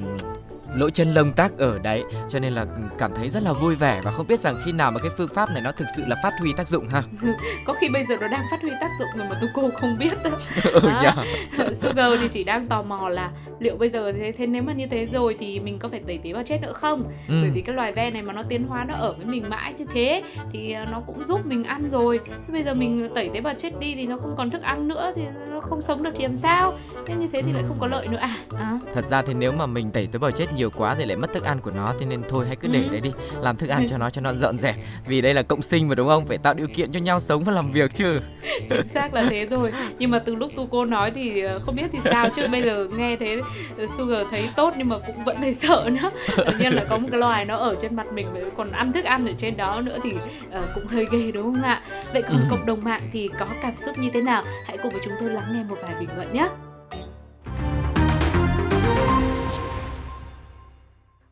lỗ 0.75 0.91
chân 0.91 1.13
lông 1.13 1.33
tác 1.33 1.59
ở 1.59 1.79
đấy 1.79 2.05
cho 2.29 2.39
nên 2.39 2.53
là 2.53 2.67
cảm 2.99 3.11
thấy 3.17 3.31
rất 3.31 3.43
là 3.43 3.53
vui 3.53 3.75
vẻ 3.75 4.01
và 4.05 4.11
không 4.11 4.27
biết 4.27 4.41
rằng 4.41 4.57
khi 4.65 4.73
nào 4.73 4.91
mà 4.91 5.01
cái 5.01 5.11
phương 5.17 5.29
pháp 5.35 5.51
này 5.51 5.63
nó 5.63 5.73
thực 5.73 5.85
sự 5.97 6.03
là 6.07 6.17
phát 6.23 6.33
huy 6.41 6.53
tác 6.53 6.69
dụng 6.69 6.89
ha 6.89 7.03
Có 7.65 7.75
khi 7.81 7.89
bây 7.89 8.05
giờ 8.05 8.17
nó 8.21 8.29
đang 8.29 8.45
phát 8.51 8.63
huy 8.63 8.71
tác 8.81 8.91
dụng 8.99 9.09
rồi 9.17 9.27
mà 9.31 9.39
tu 9.41 9.49
cô 9.55 9.71
không 9.81 9.97
biết 9.99 10.23
đâu. 10.23 10.33
ừ, 10.73 10.81
À. 10.89 11.15
Sugar 11.73 12.13
thì 12.21 12.29
chỉ 12.29 12.45
đang 12.45 12.67
tò 12.67 12.83
mò 12.83 13.09
là 13.09 13.31
liệu 13.59 13.77
bây 13.77 13.91
giờ 13.91 14.13
thế, 14.13 14.33
thế 14.33 14.47
nếu 14.47 14.63
mà 14.63 14.73
như 14.73 14.87
thế 14.87 15.07
rồi 15.07 15.37
thì 15.41 15.61
mình 15.61 15.79
có 15.79 15.89
phải 15.89 16.01
tẩy 16.07 16.19
tế 16.25 16.33
bào 16.33 16.43
chết 16.47 16.59
nữa 16.63 16.73
không? 16.73 17.03
Ừ. 17.29 17.35
Bởi 17.43 17.51
vì 17.51 17.61
cái 17.61 17.75
loài 17.75 17.93
ve 17.93 18.11
này 18.11 18.23
mà 18.23 18.33
nó 18.33 18.43
tiến 18.43 18.67
hóa 18.69 18.85
nó 18.89 18.95
ở 18.95 19.13
với 19.13 19.27
mình 19.27 19.51
mãi 19.51 19.75
như 19.79 19.85
thế 19.95 20.23
thì 20.53 20.73
à, 20.73 20.87
nó 20.91 21.01
cũng 21.07 21.27
giúp 21.27 21.47
mình 21.47 21.65
ăn 21.65 21.91
rồi. 21.91 22.21
Thế 22.27 22.53
bây 22.53 22.63
giờ 22.65 22.75
mình 22.75 23.09
tẩy 23.15 23.31
tế 23.35 23.41
bào 23.41 23.55
chết 23.59 23.79
đi 23.81 23.95
thì 23.95 24.07
nó 24.07 24.17
không 24.17 24.35
còn 24.37 24.51
thức 24.51 24.63
ăn 24.63 24.89
nữa 24.89 25.13
thì 25.17 25.23
nó 25.51 25.61
không 25.61 25.83
sống 25.83 26.03
được 26.03 26.11
thì 26.17 26.25
làm 26.25 26.37
sao? 26.37 26.79
Thế 27.07 27.15
như 27.15 27.27
thế 27.33 27.43
thì 27.43 27.53
lại 27.53 27.63
không 27.69 27.77
có 27.81 27.87
lợi 27.87 28.09
nữa 28.09 28.19
à? 28.21 28.37
à. 28.59 28.79
thật 28.95 29.05
ra 29.11 29.23
thì 29.23 29.35
nếu 29.35 29.53
mà 29.53 29.67
mình 29.67 29.91
tẩy 29.91 30.09
tế 30.13 30.19
bào 30.19 30.31
chết 30.31 30.47
nhiều 30.57 30.71
quá 30.71 30.95
thì 30.99 31.05
lại 31.05 31.17
mất 31.17 31.33
thức 31.33 31.43
ăn 31.45 31.61
của 31.61 31.71
nó 31.77 31.95
thế 32.01 32.07
nên 32.07 32.23
thôi 32.29 32.45
hãy 32.47 32.57
cứ 32.57 32.69
để 32.69 32.81
Ừ. 32.85 32.89
đấy 32.91 33.01
đi 33.01 33.11
làm 33.43 33.57
thức 33.57 33.71
ăn 33.71 33.87
cho 33.91 33.99
nó 33.99 34.11
cho 34.11 34.21
nó 34.21 34.33
dọn 34.33 34.59
dẹp 34.59 34.75
vì 35.07 35.21
đây 35.21 35.35
là 35.35 35.43
cộng 35.43 35.63
sinh 35.63 35.89
mà 35.89 35.95
đúng 35.95 36.09
không 36.09 36.27
phải 36.27 36.39
tạo 36.39 36.55
điều 36.55 36.67
kiện 36.67 36.93
cho 36.93 37.01
nhau 37.01 37.21
sống 37.21 37.45
và 37.45 37.53
làm 37.53 37.71
việc 37.73 37.95
chứ 37.95 38.21
chính 38.71 38.89
xác 38.89 39.15
là 39.15 39.27
thế 39.31 39.47
rồi 39.47 39.73
nhưng 39.99 40.11
mà 40.11 40.19
từ 40.19 40.35
lúc 40.35 40.53
tu 40.57 40.67
cô 40.71 40.85
nói 40.85 41.11
thì 41.11 41.41
ờ, 41.41 41.59
không 41.59 41.77
biết 41.77 41.87
thì 41.93 41.99
sao 42.05 42.29
chứ 42.29 42.47
bây 42.53 42.63
giờ 42.63 42.89
nghe 42.97 43.17
thế 43.17 43.41
ờ, 43.79 43.87
Sugar 43.99 44.27
thấy 44.31 44.49
tốt 44.57 44.75
nhưng 44.79 44.89
mà 44.89 44.97
cũng 45.07 45.25
vẫn 45.25 45.37
thấy 45.41 45.53
sợ 45.63 45.89
nữa 45.93 46.11
tự 46.37 46.53
nhiên 46.59 46.73
là 46.73 46.85
có 46.85 46.99
một 46.99 47.09
cái 47.11 47.21
loài 47.21 47.45
nó 47.45 47.57
ở 47.57 47.77
trên 47.81 47.97
mặt 47.97 48.07
mình 48.13 48.27
còn 48.57 48.71
ăn 48.73 48.93
thức 48.93 49.05
ăn 49.05 49.27
ở 49.27 49.33
trên 49.39 49.57
đó 49.57 49.81
nữa 49.81 49.99
thì 50.03 50.13
ờ, 50.51 50.63
cũng 50.75 50.87
hơi 50.87 51.07
ghê 51.13 51.31
đúng 51.33 51.43
không 51.55 51.63
ạ 51.63 51.83
vậy 52.13 52.23
còn 52.23 52.41
Ừ. 52.51 52.54
cộng 52.55 52.67
đồng 52.67 52.85
mạng 52.85 53.01
thì 53.13 53.31
có 53.39 53.47
cảm 53.63 53.77
xúc 53.77 53.99
như 53.99 54.11
thế 54.15 54.21
nào 54.21 54.43
hãy 54.65 54.79
cùng 54.83 54.93
với 54.93 55.01
chúng 55.05 55.13
tôi 55.21 55.31
lắng 55.31 55.45
nghe 55.53 55.63
một 55.63 55.77
vài 55.83 55.95
bình 56.01 56.09
luận 56.17 56.33
nhé 56.33 56.49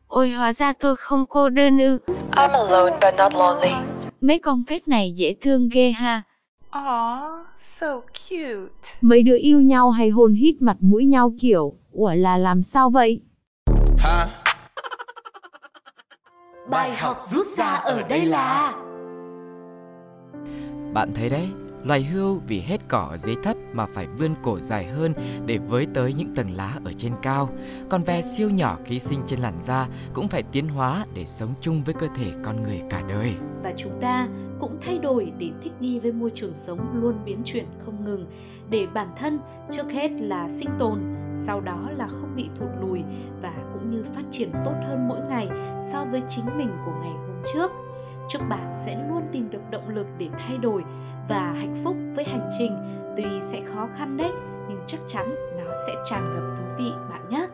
Ôi 0.07 0.29
hóa 0.29 0.53
ra 0.53 0.73
tôi 0.73 0.95
không 0.95 1.25
cô 1.25 1.49
đơn 1.49 1.79
ư. 1.79 1.99
I'm 2.31 2.51
alone 2.51 2.97
but 3.01 3.13
not 3.17 3.33
lonely. 3.33 3.71
Mấy 4.21 4.39
con 4.39 4.63
pet 4.67 4.87
này 4.87 5.11
dễ 5.15 5.35
thương 5.41 5.69
ghê 5.73 5.91
ha. 5.91 6.21
Aw, 6.71 7.43
so 7.59 7.99
cute. 7.99 8.73
Mấy 9.01 9.23
đứa 9.23 9.37
yêu 9.37 9.61
nhau 9.61 9.91
hay 9.91 10.09
hôn 10.09 10.33
hít 10.33 10.61
mặt 10.61 10.77
mũi 10.79 11.05
nhau 11.05 11.33
kiểu, 11.39 11.73
ủa 11.91 12.13
là 12.13 12.37
làm 12.37 12.61
sao 12.61 12.89
vậy? 12.89 13.21
bài 16.69 16.95
học 16.95 17.17
rút 17.21 17.47
ra 17.47 17.65
ở 17.65 18.01
đây 18.01 18.25
là 18.25 18.73
bạn 20.93 21.09
thấy 21.15 21.29
đấy, 21.29 21.47
loài 21.83 22.03
hươu 22.03 22.41
vì 22.47 22.59
hết 22.59 22.81
cỏ 22.87 23.07
ở 23.11 23.17
dưới 23.17 23.35
thấp 23.43 23.57
mà 23.73 23.85
phải 23.85 24.07
vươn 24.07 24.31
cổ 24.43 24.59
dài 24.59 24.85
hơn 24.85 25.13
để 25.45 25.57
với 25.57 25.87
tới 25.93 26.13
những 26.13 26.35
tầng 26.35 26.51
lá 26.55 26.79
ở 26.85 26.93
trên 26.97 27.13
cao. 27.21 27.49
Còn 27.89 28.03
ve 28.03 28.21
siêu 28.21 28.49
nhỏ 28.49 28.77
ký 28.85 28.99
sinh 28.99 29.19
trên 29.27 29.39
làn 29.39 29.61
da 29.61 29.87
cũng 30.13 30.27
phải 30.27 30.43
tiến 30.51 30.67
hóa 30.67 31.05
để 31.13 31.25
sống 31.25 31.53
chung 31.61 31.83
với 31.83 31.95
cơ 31.99 32.07
thể 32.15 32.31
con 32.43 32.63
người 32.63 32.81
cả 32.89 33.03
đời. 33.09 33.33
và 33.63 33.73
chúng 33.77 33.99
ta 34.01 34.27
cũng 34.59 34.77
thay 34.81 34.97
đổi 34.97 35.31
để 35.37 35.49
thích 35.63 35.73
nghi 35.79 35.99
với 35.99 36.11
môi 36.11 36.31
trường 36.35 36.55
sống 36.55 37.01
luôn 37.01 37.15
biến 37.25 37.41
chuyển 37.45 37.65
không 37.85 38.05
ngừng 38.05 38.25
để 38.69 38.87
bản 38.93 39.07
thân 39.17 39.39
trước 39.71 39.91
hết 39.91 40.11
là 40.11 40.49
sinh 40.49 40.69
tồn 40.79 40.99
sau 41.35 41.61
đó 41.61 41.89
là 41.97 42.07
không 42.07 42.35
bị 42.35 42.49
thụt 42.59 42.69
lùi 42.81 43.03
và 43.41 43.53
cũng 43.73 43.89
như 43.89 44.03
phát 44.15 44.23
triển 44.31 44.51
tốt 44.65 44.73
hơn 44.87 45.07
mỗi 45.07 45.19
ngày 45.29 45.47
so 45.91 46.05
với 46.11 46.21
chính 46.27 46.45
mình 46.57 46.69
của 46.85 46.91
ngày 47.01 47.13
hôm 47.27 47.43
trước 47.53 47.71
chúc 48.29 48.41
bạn 48.49 48.73
sẽ 48.85 49.05
luôn 49.09 49.23
tìm 49.31 49.49
được 49.49 49.61
động 49.71 49.89
lực 49.89 50.07
để 50.17 50.29
thay 50.39 50.57
đổi 50.57 50.83
và 51.29 51.51
hạnh 51.51 51.81
phúc 51.83 51.95
với 52.15 52.25
hành 52.25 52.49
trình. 52.57 52.77
Tuy 53.17 53.41
sẽ 53.41 53.61
khó 53.65 53.87
khăn 53.95 54.17
đấy, 54.17 54.31
nhưng 54.69 54.79
chắc 54.87 54.99
chắn 55.07 55.35
nó 55.57 55.73
sẽ 55.87 55.93
tràn 56.05 56.33
ngập 56.35 56.57
thú 56.57 56.63
vị 56.77 56.91
bạn 57.09 57.29
nhé. 57.29 57.47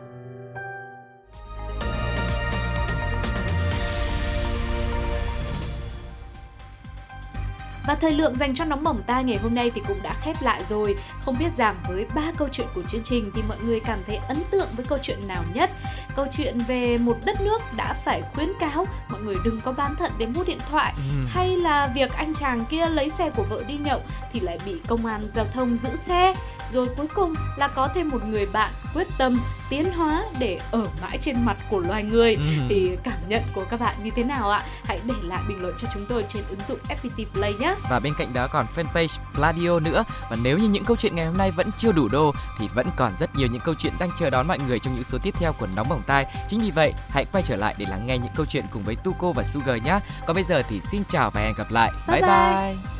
Và 7.90 7.96
thời 7.96 8.12
lượng 8.12 8.36
dành 8.36 8.54
cho 8.54 8.64
nóng 8.64 8.84
bỏng 8.84 9.02
tai 9.06 9.24
ngày 9.24 9.36
hôm 9.42 9.54
nay 9.54 9.70
thì 9.74 9.82
cũng 9.88 10.02
đã 10.02 10.14
khép 10.22 10.42
lại 10.42 10.62
rồi. 10.68 10.96
Không 11.24 11.36
biết 11.38 11.48
rằng 11.56 11.74
với 11.88 12.06
ba 12.14 12.22
câu 12.36 12.48
chuyện 12.52 12.66
của 12.74 12.82
chương 12.82 13.02
trình 13.02 13.30
thì 13.34 13.42
mọi 13.48 13.56
người 13.64 13.80
cảm 13.80 13.98
thấy 14.06 14.16
ấn 14.16 14.38
tượng 14.50 14.68
với 14.76 14.84
câu 14.88 14.98
chuyện 15.02 15.28
nào 15.28 15.44
nhất? 15.54 15.70
Câu 16.16 16.26
chuyện 16.32 16.58
về 16.68 16.98
một 16.98 17.16
đất 17.24 17.40
nước 17.40 17.62
đã 17.76 17.94
phải 18.04 18.22
khuyến 18.34 18.48
cáo 18.60 18.86
mọi 19.10 19.20
người 19.20 19.34
đừng 19.44 19.60
có 19.60 19.72
bán 19.72 19.96
thận 19.96 20.12
để 20.18 20.26
mua 20.26 20.44
điện 20.44 20.58
thoại 20.70 20.92
Ừ. 20.96 21.26
hay 21.28 21.56
là 21.56 21.90
việc 21.94 22.12
anh 22.12 22.34
chàng 22.34 22.64
kia 22.64 22.86
lấy 22.86 23.10
xe 23.10 23.30
của 23.30 23.44
vợ 23.50 23.62
đi 23.66 23.74
nhậu 23.76 24.00
thì 24.32 24.40
lại 24.40 24.58
bị 24.66 24.80
công 24.88 25.06
an 25.06 25.22
giao 25.32 25.44
thông 25.54 25.76
giữ 25.76 25.96
xe 25.96 26.34
rồi 26.72 26.86
cuối 26.96 27.06
cùng 27.14 27.34
là 27.56 27.68
có 27.68 27.88
thêm 27.94 28.08
một 28.08 28.24
người 28.28 28.46
bạn 28.46 28.70
quyết 28.94 29.06
tâm 29.18 29.40
tiến 29.70 29.92
hóa 29.92 30.24
để 30.38 30.60
ở 30.70 30.84
mãi 31.02 31.18
trên 31.20 31.44
mặt 31.44 31.56
của 31.70 31.78
loài 31.78 32.02
người 32.02 32.34
Ừ. 32.34 32.42
thì 32.68 32.90
cảm 33.04 33.18
nhận 33.28 33.42
của 33.54 33.64
các 33.70 33.80
bạn 33.80 33.94
như 34.04 34.10
thế 34.16 34.24
nào 34.24 34.50
ạ 34.50 34.62
hãy 34.84 35.00
để 35.04 35.14
lại 35.22 35.42
bình 35.48 35.62
luận 35.62 35.74
cho 35.78 35.88
chúng 35.94 36.06
tôi 36.08 36.24
trên 36.28 36.42
ứng 36.48 36.60
dụng 36.68 36.78
FPT 36.88 37.24
Play 37.34 37.54
nhé 37.54 37.74
Và 37.90 38.00
bên 38.00 38.14
cạnh 38.18 38.32
đó 38.32 38.48
còn 38.48 38.66
fanpage 38.76 39.18
Pladio 39.34 39.80
nữa 39.80 40.04
Và 40.30 40.36
nếu 40.42 40.58
như 40.58 40.68
những 40.68 40.84
câu 40.84 40.96
chuyện 40.96 41.14
ngày 41.16 41.26
hôm 41.26 41.36
nay 41.36 41.50
vẫn 41.50 41.70
chưa 41.78 41.92
đủ 41.92 42.08
đô 42.08 42.32
Thì 42.58 42.68
vẫn 42.74 42.86
còn 42.96 43.12
rất 43.18 43.36
nhiều 43.36 43.48
những 43.52 43.62
câu 43.64 43.74
chuyện 43.78 43.92
đang 44.00 44.10
chờ 44.18 44.30
đón 44.30 44.48
mọi 44.48 44.58
người 44.58 44.78
trong 44.78 44.94
những 44.94 45.04
số 45.04 45.18
tiếp 45.22 45.34
theo 45.38 45.52
của 45.52 45.66
Nóng 45.76 45.88
Bỏng 45.88 46.02
Tai 46.06 46.26
Chính 46.48 46.60
vì 46.60 46.70
vậy 46.70 46.92
hãy 47.10 47.24
quay 47.32 47.42
trở 47.42 47.56
lại 47.56 47.74
để 47.78 47.86
lắng 47.90 48.06
nghe 48.06 48.18
những 48.18 48.32
câu 48.36 48.46
chuyện 48.46 48.64
cùng 48.70 48.82
với 48.82 48.96
Tuko 48.96 49.32
và 49.32 49.42
Sugar 49.44 49.82
nhé 49.84 49.98
Còn 50.26 50.34
bây 50.34 50.44
giờ 50.44 50.62
thì 50.68 50.80
xin 50.80 51.02
chào 51.08 51.30
và 51.30 51.40
hẹn 51.40 51.54
gặp 51.54 51.70
lại 51.70 51.90
Bye 52.08 52.20
bye. 52.20 52.30
bye. 52.30 52.74
bye. 52.74 52.99